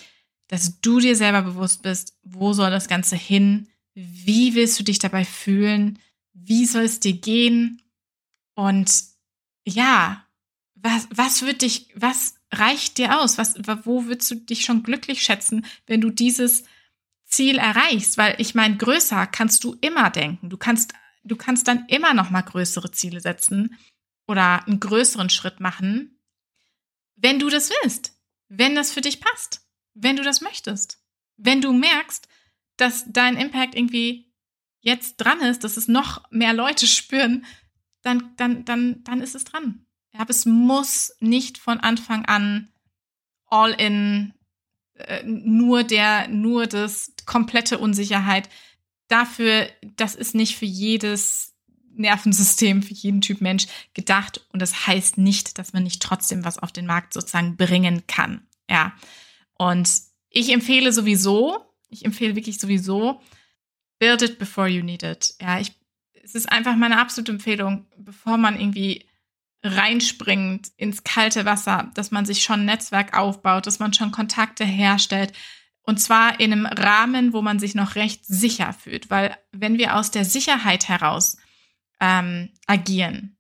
dass 0.48 0.82
du 0.82 1.00
dir 1.00 1.16
selber 1.16 1.42
bewusst 1.42 1.82
bist, 1.82 2.18
wo 2.24 2.54
soll 2.54 2.70
das 2.70 2.88
Ganze 2.88 3.16
hin, 3.16 3.70
wie 3.94 4.54
willst 4.54 4.78
du 4.80 4.84
dich 4.84 5.00
dabei 5.00 5.26
fühlen, 5.26 6.00
wie 6.34 6.66
soll 6.66 6.84
es 6.84 7.00
dir 7.00 7.14
gehen 7.14 7.82
und 8.56 9.04
ja, 9.66 10.26
was, 10.76 11.08
was 11.12 11.42
wird 11.44 11.62
dich, 11.62 11.90
was 11.96 12.36
reicht 12.52 12.98
dir 12.98 13.20
aus? 13.20 13.38
Was, 13.38 13.56
wo 13.86 14.06
würdest 14.06 14.32
du 14.32 14.36
dich 14.36 14.66
schon 14.66 14.84
glücklich 14.84 15.24
schätzen, 15.24 15.66
wenn 15.88 16.02
du 16.02 16.10
dieses 16.10 16.64
Ziel 17.26 17.58
erreichst? 17.58 18.18
Weil 18.18 18.36
ich 18.40 18.56
meine, 18.56 18.78
größer 18.78 19.28
kannst 19.28 19.64
du 19.64 19.78
immer 19.82 20.10
denken. 20.10 20.50
Du 20.50 20.58
kannst, 20.58 20.94
du 21.24 21.36
kannst 21.36 21.68
dann 21.68 21.86
immer 21.88 22.14
noch 22.14 22.30
mal 22.30 22.42
größere 22.42 22.92
Ziele 22.92 23.22
setzen 23.22 23.78
oder 24.28 24.66
einen 24.66 24.80
größeren 24.80 25.30
Schritt 25.30 25.60
machen, 25.60 26.20
wenn 27.16 27.40
du 27.40 27.50
das 27.50 27.70
willst, 27.70 28.18
wenn 28.50 28.76
das 28.76 28.92
für 28.92 29.02
dich 29.02 29.22
passt, 29.22 29.62
wenn 29.94 30.16
du 30.16 30.24
das 30.24 30.42
möchtest, 30.42 31.00
wenn 31.38 31.62
du 31.62 31.74
merkst, 31.74 32.28
dass 32.78 33.06
dein 33.08 33.38
Impact 33.38 33.76
irgendwie 33.76 34.31
jetzt 34.82 35.18
dran 35.18 35.40
ist, 35.40 35.64
dass 35.64 35.78
es 35.78 35.88
noch 35.88 36.24
mehr 36.32 36.54
Leute 36.54 36.88
spüren, 36.88 37.46
dann, 38.02 38.34
dann, 38.38 38.66
dann, 38.66 39.04
dann 39.04 39.22
ist 39.22 39.36
es 39.36 39.46
dran. 39.46 39.86
Ja, 40.14 40.22
aber 40.22 40.32
es 40.32 40.46
muss 40.46 41.16
nicht 41.20 41.58
von 41.58 41.80
Anfang 41.80 42.26
an 42.26 42.70
all 43.46 43.72
in 43.72 44.34
äh, 44.96 45.24
nur 45.24 45.84
der, 45.84 46.28
nur 46.28 46.68
das 46.68 47.14
komplette 47.26 47.78
Unsicherheit. 47.78 48.50
Dafür, 49.08 49.70
das 49.96 50.16
ist 50.16 50.36
nicht 50.36 50.58
für 50.58 50.66
jedes 50.66 51.54
Nervensystem, 51.94 52.82
für 52.84 52.94
jeden 52.94 53.22
Typ 53.22 53.42
Mensch 53.42 53.68
gedacht. 53.94 54.46
Und 54.52 54.62
das 54.62 54.88
heißt 54.88 55.18
nicht, 55.18 55.58
dass 55.58 55.74
man 55.74 55.84
nicht 55.84 56.02
trotzdem 56.02 56.44
was 56.44 56.58
auf 56.58 56.72
den 56.72 56.86
Markt 56.86 57.14
sozusagen 57.14 57.58
bringen 57.58 58.06
kann. 58.08 58.48
Ja. 58.70 58.94
Und 59.58 59.90
ich 60.30 60.52
empfehle 60.52 60.92
sowieso, 60.92 61.58
ich 61.90 62.06
empfehle 62.06 62.36
wirklich 62.36 62.60
sowieso, 62.60 63.22
build 64.02 64.24
it 64.24 64.40
before 64.40 64.68
you 64.68 64.84
need 64.84 65.04
it. 65.04 65.36
Ja, 65.40 65.60
ich, 65.60 65.74
es 66.24 66.34
ist 66.34 66.52
einfach 66.52 66.76
meine 66.76 67.00
absolute 67.00 67.32
Empfehlung, 67.32 67.86
bevor 67.98 68.38
man 68.38 68.60
irgendwie 68.60 69.06
reinspringt 69.64 70.70
ins 70.76 71.04
kalte 71.04 71.46
Wasser, 71.46 71.92
dass 71.94 72.10
man 72.10 72.26
sich 72.26 72.42
schon 72.42 72.62
ein 72.62 72.66
Netzwerk 72.66 73.16
aufbaut, 73.16 73.68
dass 73.68 73.78
man 73.78 73.94
schon 73.94 74.12
Kontakte 74.12 74.66
herstellt. 74.66 75.34
Und 75.84 76.00
zwar 76.00 76.40
in 76.40 76.52
einem 76.52 76.66
Rahmen, 76.66 77.32
wo 77.32 77.44
man 77.44 77.60
sich 77.60 77.76
noch 77.76 77.94
recht 77.94 78.26
sicher 78.26 78.74
fühlt. 78.74 79.12
Weil 79.12 79.38
wenn 79.52 79.78
wir 79.78 79.96
aus 79.96 80.10
der 80.10 80.26
Sicherheit 80.26 80.90
heraus 80.90 81.38
ähm, 82.00 82.50
agieren, 82.66 83.38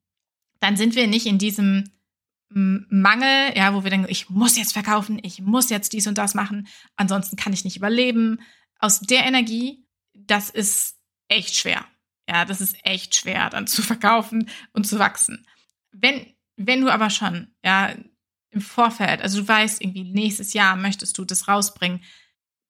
dann 0.59 0.77
sind 0.77 0.95
wir 0.95 1.07
nicht 1.07 1.25
in 1.25 1.39
diesem 1.39 1.89
Mangel, 2.49 3.53
ja, 3.55 3.73
wo 3.73 3.83
wir 3.83 3.89
denken, 3.89 4.11
ich 4.11 4.29
muss 4.29 4.57
jetzt 4.57 4.73
verkaufen, 4.73 5.19
ich 5.23 5.41
muss 5.41 5.71
jetzt 5.71 5.93
dies 5.93 6.05
und 6.05 6.19
das 6.19 6.35
machen, 6.35 6.67
ansonsten 6.97 7.35
kann 7.35 7.53
ich 7.53 7.63
nicht 7.63 7.77
überleben. 7.77 8.41
Aus 8.77 8.99
der 8.99 9.25
Energie, 9.25 9.87
das 10.13 10.49
ist 10.49 10.97
echt 11.27 11.55
schwer. 11.55 11.85
Ja, 12.29 12.45
das 12.45 12.61
ist 12.61 12.77
echt 12.83 13.15
schwer, 13.15 13.49
dann 13.49 13.67
zu 13.67 13.81
verkaufen 13.81 14.49
und 14.73 14.85
zu 14.85 14.99
wachsen 14.99 15.45
wenn, 15.91 16.25
wenn 16.57 16.81
du 16.81 16.89
aber 16.89 17.09
schon, 17.09 17.53
ja, 17.63 17.93
im 18.49 18.61
Vorfeld, 18.61 19.21
also 19.21 19.41
du 19.41 19.47
weißt 19.47 19.81
irgendwie, 19.81 20.03
nächstes 20.03 20.53
Jahr 20.53 20.75
möchtest 20.75 21.17
du 21.17 21.23
das 21.23 21.47
rausbringen 21.47 22.01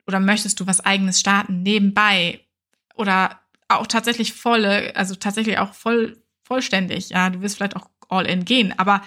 oder 0.05 0.19
möchtest 0.19 0.59
du 0.59 0.67
was 0.67 0.81
eigenes 0.81 1.19
starten 1.19 1.63
nebenbei 1.63 2.45
oder 2.95 3.39
auch 3.67 3.87
tatsächlich 3.87 4.33
volle, 4.33 4.95
also 4.95 5.15
tatsächlich 5.15 5.57
auch 5.57 5.73
voll, 5.73 6.21
vollständig, 6.43 7.09
ja, 7.09 7.29
du 7.29 7.41
wirst 7.41 7.55
vielleicht 7.55 7.75
auch 7.75 7.89
all 8.09 8.27
in 8.27 8.45
gehen, 8.45 8.77
aber 8.77 9.01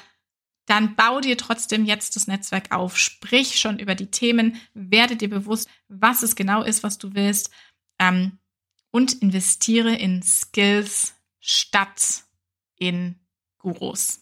dann 0.67 0.97
bau 0.97 1.21
dir 1.21 1.37
trotzdem 1.37 1.85
jetzt 1.85 2.17
das 2.17 2.27
Netzwerk 2.27 2.75
auf, 2.75 2.97
sprich 2.99 3.61
schon 3.61 3.79
über 3.79 3.95
die 3.95 4.11
Themen, 4.11 4.59
werde 4.73 5.15
dir 5.15 5.29
bewusst, 5.29 5.69
was 5.89 6.23
es 6.23 6.35
genau 6.35 6.63
ist, 6.63 6.83
was 6.83 6.97
du 6.99 7.15
willst 7.15 7.51
ähm, 7.99 8.39
und 8.91 9.23
investiere 9.23 9.95
in 9.95 10.23
Skills 10.23 11.15
statt 11.41 12.25
in 12.77 13.17
Gurus. 13.59 14.21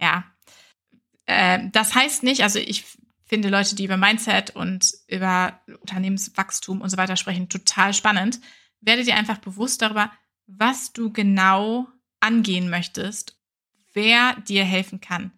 Ja. 0.00 0.24
Äh, 1.26 1.68
das 1.72 1.94
heißt 1.94 2.22
nicht, 2.22 2.42
also 2.42 2.58
ich 2.58 2.84
finde 3.24 3.48
Leute, 3.48 3.74
die 3.74 3.84
über 3.84 3.96
Mindset 3.96 4.50
und 4.50 4.92
über 5.08 5.60
Unternehmenswachstum 5.80 6.80
und 6.80 6.90
so 6.90 6.96
weiter 6.96 7.16
sprechen, 7.16 7.48
total 7.48 7.94
spannend. 7.94 8.40
Werde 8.80 9.04
dir 9.04 9.16
einfach 9.16 9.38
bewusst 9.38 9.82
darüber, 9.82 10.12
was 10.46 10.92
du 10.92 11.10
genau 11.10 11.88
angehen 12.20 12.68
möchtest, 12.68 13.38
wer 13.92 14.34
dir 14.40 14.64
helfen 14.64 15.00
kann. 15.00 15.32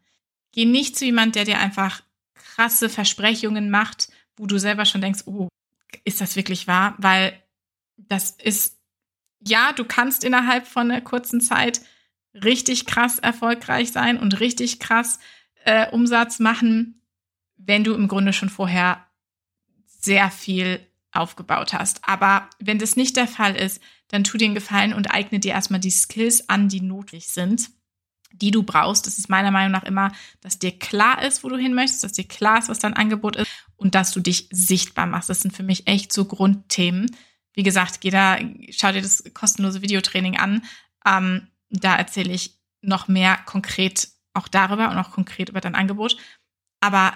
Geh 0.52 0.64
nicht 0.64 0.96
zu 0.96 1.04
jemand, 1.04 1.36
der 1.36 1.44
dir 1.44 1.58
einfach 1.58 2.02
krasse 2.34 2.88
Versprechungen 2.88 3.70
macht, 3.70 4.08
wo 4.36 4.46
du 4.46 4.58
selber 4.58 4.84
schon 4.84 5.00
denkst, 5.00 5.22
oh, 5.26 5.48
ist 6.04 6.20
das 6.20 6.36
wirklich 6.36 6.66
wahr? 6.66 6.94
Weil 6.98 7.40
das 7.96 8.30
ist, 8.30 8.78
ja, 9.40 9.72
du 9.72 9.84
kannst 9.84 10.24
innerhalb 10.24 10.66
von 10.66 10.90
einer 10.90 11.00
kurzen 11.00 11.40
Zeit 11.40 11.80
richtig 12.34 12.86
krass 12.86 13.18
erfolgreich 13.18 13.92
sein 13.92 14.18
und 14.18 14.40
richtig 14.40 14.78
krass 14.78 15.18
äh, 15.64 15.90
Umsatz 15.90 16.38
machen, 16.38 17.02
wenn 17.56 17.84
du 17.84 17.94
im 17.94 18.08
Grunde 18.08 18.32
schon 18.32 18.50
vorher 18.50 19.06
sehr 19.86 20.30
viel 20.30 20.80
aufgebaut 21.12 21.72
hast. 21.72 22.06
Aber 22.06 22.48
wenn 22.58 22.78
das 22.78 22.96
nicht 22.96 23.16
der 23.16 23.26
Fall 23.26 23.56
ist, 23.56 23.82
dann 24.08 24.24
tu 24.24 24.38
dir 24.38 24.46
einen 24.46 24.54
Gefallen 24.54 24.92
und 24.92 25.12
eigne 25.12 25.40
dir 25.40 25.52
erstmal 25.52 25.80
die 25.80 25.90
Skills 25.90 26.48
an, 26.48 26.68
die 26.68 26.80
notwendig 26.80 27.28
sind, 27.28 27.70
die 28.32 28.50
du 28.50 28.62
brauchst. 28.62 29.06
Das 29.06 29.18
ist 29.18 29.28
meiner 29.28 29.50
Meinung 29.50 29.72
nach 29.72 29.84
immer, 29.84 30.12
dass 30.40 30.58
dir 30.58 30.78
klar 30.78 31.22
ist, 31.22 31.42
wo 31.42 31.48
du 31.48 31.56
hin 31.56 31.74
möchtest, 31.74 32.04
dass 32.04 32.12
dir 32.12 32.28
klar 32.28 32.58
ist, 32.58 32.68
was 32.68 32.78
dein 32.78 32.94
Angebot 32.94 33.36
ist 33.36 33.50
und 33.76 33.94
dass 33.94 34.12
du 34.12 34.20
dich 34.20 34.48
sichtbar 34.52 35.06
machst. 35.06 35.30
Das 35.30 35.42
sind 35.42 35.56
für 35.56 35.62
mich 35.62 35.86
echt 35.86 36.12
so 36.12 36.26
Grundthemen. 36.26 37.16
Wie 37.56 37.64
gesagt, 37.64 38.00
geh 38.00 38.10
da, 38.10 38.38
schau 38.70 38.92
dir 38.92 39.02
das 39.02 39.24
kostenlose 39.34 39.82
Videotraining 39.82 40.36
an. 40.36 40.62
Ähm, 41.04 41.48
da 41.70 41.96
erzähle 41.96 42.32
ich 42.32 42.54
noch 42.82 43.08
mehr 43.08 43.38
konkret 43.46 44.08
auch 44.34 44.46
darüber 44.46 44.90
und 44.90 44.98
auch 44.98 45.10
konkret 45.10 45.48
über 45.48 45.60
dein 45.60 45.74
Angebot. 45.74 46.16
Aber 46.80 47.14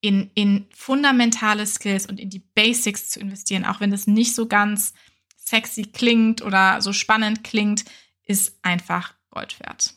in, 0.00 0.30
in 0.34 0.66
fundamentale 0.74 1.64
Skills 1.66 2.06
und 2.06 2.18
in 2.18 2.28
die 2.28 2.40
Basics 2.40 3.08
zu 3.08 3.20
investieren, 3.20 3.64
auch 3.64 3.80
wenn 3.80 3.92
das 3.92 4.06
nicht 4.06 4.34
so 4.34 4.46
ganz 4.46 4.92
sexy 5.36 5.84
klingt 5.84 6.42
oder 6.42 6.82
so 6.82 6.92
spannend 6.92 7.44
klingt, 7.44 7.84
ist 8.24 8.58
einfach 8.62 9.14
Gold 9.30 9.58
wert. 9.60 9.94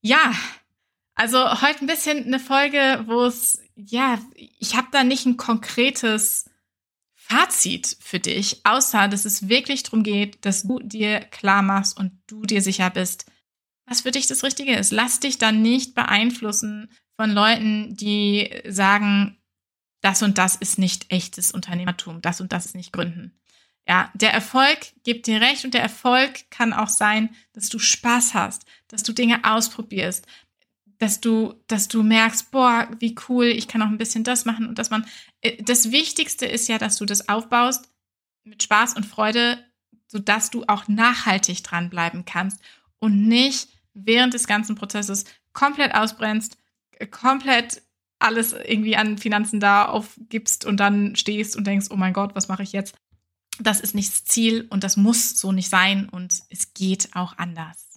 Ja, 0.00 0.32
also 1.16 1.60
heute 1.60 1.80
ein 1.80 1.86
bisschen 1.88 2.24
eine 2.24 2.38
Folge, 2.38 3.02
wo 3.06 3.24
es, 3.24 3.60
ja, 3.74 4.18
ich 4.36 4.76
habe 4.76 4.88
da 4.92 5.02
nicht 5.02 5.26
ein 5.26 5.36
konkretes 5.36 6.48
Fazit 7.28 7.96
für 8.00 8.20
dich, 8.20 8.60
außer 8.64 9.08
dass 9.08 9.24
es 9.24 9.48
wirklich 9.48 9.82
darum 9.82 10.04
geht, 10.04 10.44
dass 10.44 10.62
du 10.62 10.78
dir 10.78 11.18
klar 11.18 11.62
machst 11.62 11.98
und 11.98 12.12
du 12.28 12.42
dir 12.42 12.62
sicher 12.62 12.88
bist, 12.88 13.26
was 13.84 14.02
für 14.02 14.12
dich 14.12 14.28
das 14.28 14.44
Richtige 14.44 14.76
ist. 14.76 14.92
Lass 14.92 15.18
dich 15.18 15.36
dann 15.36 15.60
nicht 15.60 15.96
beeinflussen 15.96 16.88
von 17.16 17.32
Leuten, 17.32 17.96
die 17.96 18.50
sagen, 18.68 19.38
das 20.02 20.22
und 20.22 20.38
das 20.38 20.54
ist 20.54 20.78
nicht 20.78 21.10
echtes 21.10 21.50
Unternehmertum, 21.50 22.22
das 22.22 22.40
und 22.40 22.52
das 22.52 22.66
ist 22.66 22.76
nicht 22.76 22.92
Gründen. 22.92 23.36
Ja, 23.88 24.12
der 24.14 24.32
Erfolg 24.32 24.78
gibt 25.02 25.26
dir 25.26 25.40
recht 25.40 25.64
und 25.64 25.74
der 25.74 25.82
Erfolg 25.82 26.48
kann 26.50 26.72
auch 26.72 26.88
sein, 26.88 27.34
dass 27.54 27.68
du 27.68 27.80
Spaß 27.80 28.34
hast, 28.34 28.66
dass 28.86 29.02
du 29.02 29.12
Dinge 29.12 29.40
ausprobierst, 29.42 30.26
dass 30.98 31.20
du, 31.20 31.54
dass 31.66 31.88
du 31.88 32.02
merkst, 32.02 32.50
boah, 32.50 32.88
wie 32.98 33.14
cool, 33.28 33.46
ich 33.46 33.68
kann 33.68 33.82
auch 33.82 33.88
ein 33.88 33.98
bisschen 33.98 34.24
das 34.24 34.44
machen 34.44 34.66
und 34.66 34.78
dass 34.78 34.90
man, 34.90 35.06
äh, 35.40 35.62
das 35.62 35.90
Wichtigste 35.90 36.46
ist 36.46 36.68
ja, 36.68 36.78
dass 36.78 36.96
du 36.96 37.04
das 37.04 37.28
aufbaust 37.28 37.90
mit 38.44 38.62
Spaß 38.62 38.94
und 38.94 39.04
Freude, 39.04 39.58
sodass 40.06 40.50
du 40.50 40.64
auch 40.66 40.88
nachhaltig 40.88 41.62
dranbleiben 41.62 42.24
kannst 42.24 42.60
und 42.98 43.26
nicht 43.26 43.68
während 43.94 44.34
des 44.34 44.46
ganzen 44.46 44.76
Prozesses 44.76 45.24
komplett 45.52 45.94
ausbrennst, 45.94 46.58
äh, 46.92 47.06
komplett 47.06 47.82
alles 48.18 48.52
irgendwie 48.52 48.96
an 48.96 49.18
Finanzen 49.18 49.60
da 49.60 49.86
aufgibst 49.86 50.64
und 50.64 50.78
dann 50.78 51.16
stehst 51.16 51.54
und 51.54 51.66
denkst, 51.66 51.88
oh 51.90 51.96
mein 51.96 52.14
Gott, 52.14 52.34
was 52.34 52.48
mache 52.48 52.62
ich 52.62 52.72
jetzt? 52.72 52.96
das 53.58 53.80
ist 53.80 53.94
nicht 53.94 54.10
das 54.10 54.24
Ziel 54.24 54.66
und 54.70 54.84
das 54.84 54.96
muss 54.96 55.38
so 55.38 55.52
nicht 55.52 55.70
sein 55.70 56.08
und 56.08 56.42
es 56.50 56.74
geht 56.74 57.10
auch 57.14 57.38
anders. 57.38 57.95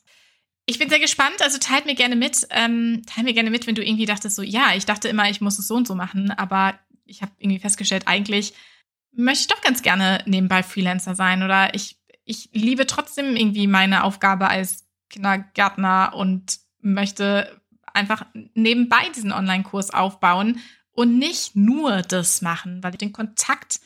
Ich 0.70 0.78
bin 0.78 0.88
sehr 0.88 1.00
gespannt, 1.00 1.42
also 1.42 1.58
teilt 1.58 1.88
mir 1.88 1.96
gerne 1.96 2.16
mit, 2.16 2.48
ähm, 2.52 3.02
teilt 3.08 3.26
mir 3.26 3.34
gerne 3.34 3.50
mit, 3.50 3.66
wenn 3.66 3.74
du 3.74 3.84
irgendwie 3.84 4.06
dachtest, 4.06 4.36
so, 4.36 4.44
ja, 4.44 4.76
ich 4.76 4.86
dachte 4.86 5.08
immer, 5.08 5.28
ich 5.28 5.42
muss 5.42 5.58
es 5.58 5.68
so 5.68 5.74
und 5.74 5.88
so 5.88 5.96
machen, 5.96 6.30
aber 6.30 6.78
ich 7.06 7.24
habe 7.24 7.32
irgendwie 7.40 7.58
festgestellt, 7.58 8.04
eigentlich 8.06 8.54
möchte 9.12 9.42
ich 9.42 9.48
doch 9.48 9.62
ganz 9.64 9.82
gerne 9.82 10.24
nebenbei 10.28 10.62
Freelancer 10.62 11.16
sein 11.16 11.42
oder 11.42 11.74
ich, 11.74 11.98
ich 12.24 12.52
liebe 12.54 12.86
trotzdem 12.86 13.36
irgendwie 13.36 13.66
meine 13.66 14.04
Aufgabe 14.04 14.48
als 14.48 14.86
Kindergärtner 15.10 16.14
und 16.16 16.60
möchte 16.82 17.60
einfach 17.92 18.28
nebenbei 18.54 19.10
diesen 19.16 19.32
Online-Kurs 19.32 19.90
aufbauen 19.90 20.60
und 20.92 21.18
nicht 21.18 21.56
nur 21.56 22.04
das 22.04 22.44
machen, 22.44 22.84
weil 22.84 22.92
ich 22.92 23.00
den 23.00 23.12
Kontakt 23.12 23.80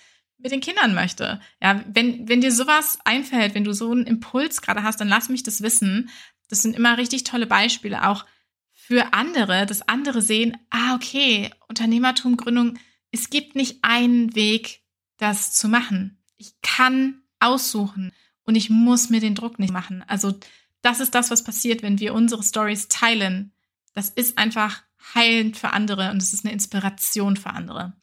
mit 0.43 0.52
den 0.52 0.60
Kindern 0.60 0.93
möchte. 0.93 1.39
Ja, 1.62 1.82
wenn, 1.88 2.28
wenn 2.28 2.41
dir 2.41 2.52
sowas 2.52 3.00
einfällt, 3.06 3.56
wenn 3.56 3.63
du 3.63 3.74
so 3.74 3.89
einen 3.91 4.06
Impuls 4.06 4.62
gerade 4.62 4.84
hast, 4.84 5.00
dann 5.00 5.08
lass 5.08 5.30
mich 5.30 5.43
das 5.43 5.62
wissen. 5.62 6.10
Das 6.54 6.62
sind 6.62 6.76
immer 6.76 7.00
richtig 7.00 7.24
tolle 7.24 7.48
Beispiele 7.48 8.08
auch 8.08 8.28
für 8.74 9.12
andere, 9.12 9.66
dass 9.66 9.88
andere 9.88 10.22
sehen, 10.22 10.56
ah, 10.70 10.94
okay, 10.94 11.50
Unternehmertum, 11.68 12.38
Gründung, 12.38 12.78
es 13.10 13.32
gibt 13.32 13.56
nicht 13.56 13.80
einen 13.82 14.36
Weg, 14.36 14.84
das 15.18 15.52
zu 15.52 15.68
machen. 15.68 16.22
Ich 16.38 16.54
kann 16.62 17.24
aussuchen 17.39 18.12
und 18.44 18.54
ich 18.54 18.70
muss 18.70 19.10
mir 19.10 19.20
den 19.20 19.34
Druck 19.34 19.58
nicht 19.58 19.74
machen. 19.74 20.04
Also 20.06 20.39
das 20.84 21.00
ist 21.00 21.16
das, 21.16 21.32
was 21.32 21.44
passiert, 21.44 21.82
wenn 21.82 22.00
wir 22.00 22.13
unsere 22.13 22.44
Stories 22.44 22.88
teilen. 22.88 23.52
Das 23.96 24.10
ist 24.10 24.38
einfach 24.38 24.84
heilend 25.16 25.58
für 25.58 25.72
andere 25.72 26.12
und 26.12 26.22
es 26.22 26.34
ist 26.34 26.46
eine 26.46 26.54
Inspiration 26.54 27.36
für 27.36 27.50
andere. 27.50 27.94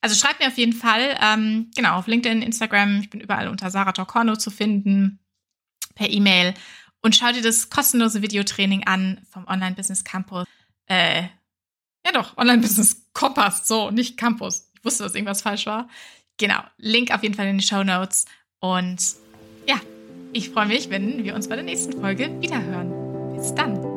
Also 0.00 0.14
schreibt 0.14 0.38
mir 0.38 0.46
auf 0.46 0.58
jeden 0.58 0.74
Fall, 0.74 1.18
ähm, 1.20 1.72
genau, 1.74 1.96
auf 1.96 2.06
LinkedIn, 2.06 2.40
Instagram, 2.40 3.00
ich 3.00 3.10
bin 3.10 3.20
überall 3.20 3.48
unter 3.48 3.68
Sarah 3.68 3.90
Torcorno 3.90 4.36
zu 4.36 4.52
finden, 4.52 5.18
per 5.96 6.08
E-Mail. 6.08 6.54
Und 7.02 7.14
schau 7.14 7.32
dir 7.32 7.42
das 7.42 7.70
kostenlose 7.70 8.22
Videotraining 8.22 8.86
an 8.86 9.20
vom 9.30 9.46
Online 9.46 9.74
Business 9.76 10.04
Campus. 10.04 10.46
Äh, 10.86 11.22
ja 12.04 12.12
doch, 12.12 12.36
Online 12.36 12.60
Business 12.60 13.06
Kompass, 13.12 13.66
so, 13.66 13.90
nicht 13.90 14.16
Campus. 14.16 14.70
Ich 14.78 14.84
wusste, 14.84 15.04
dass 15.04 15.14
irgendwas 15.14 15.42
falsch 15.42 15.66
war. 15.66 15.88
Genau, 16.38 16.60
Link 16.78 17.12
auf 17.12 17.22
jeden 17.22 17.34
Fall 17.34 17.46
in 17.46 17.56
den 17.56 17.62
Show 17.62 17.82
Notes. 17.82 18.26
Und 18.60 18.98
ja, 19.66 19.80
ich 20.32 20.50
freue 20.50 20.66
mich, 20.66 20.90
wenn 20.90 21.24
wir 21.24 21.34
uns 21.34 21.48
bei 21.48 21.56
der 21.56 21.64
nächsten 21.64 22.00
Folge 22.00 22.30
wiederhören. 22.40 23.34
Bis 23.36 23.54
dann. 23.54 23.95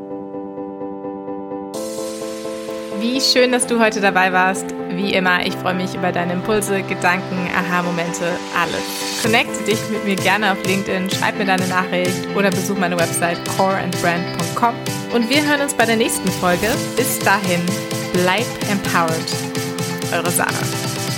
Wie 2.99 3.21
schön, 3.21 3.53
dass 3.53 3.65
du 3.65 3.79
heute 3.79 4.01
dabei 4.01 4.33
warst. 4.33 4.65
Wie 4.89 5.13
immer, 5.13 5.45
ich 5.45 5.53
freue 5.55 5.73
mich 5.73 5.95
über 5.95 6.11
deine 6.11 6.33
Impulse, 6.33 6.83
Gedanken, 6.83 7.49
Aha-Momente, 7.55 8.37
alles. 8.59 9.21
Connecte 9.21 9.63
dich 9.63 9.79
mit 9.89 10.03
mir 10.03 10.17
gerne 10.17 10.51
auf 10.51 10.57
LinkedIn, 10.65 11.09
schreib 11.09 11.37
mir 11.37 11.45
deine 11.45 11.67
Nachricht 11.67 12.27
oder 12.35 12.49
besuch 12.49 12.77
meine 12.77 12.97
Website 12.97 13.37
coreandbrand.com. 13.57 14.75
Und 15.13 15.29
wir 15.29 15.45
hören 15.45 15.61
uns 15.61 15.73
bei 15.73 15.85
der 15.85 15.95
nächsten 15.95 16.27
Folge. 16.27 16.67
Bis 16.97 17.19
dahin, 17.19 17.61
bleib 18.11 18.45
empowered. 18.69 19.31
Eure 20.11 20.29
Sarah. 20.29 21.08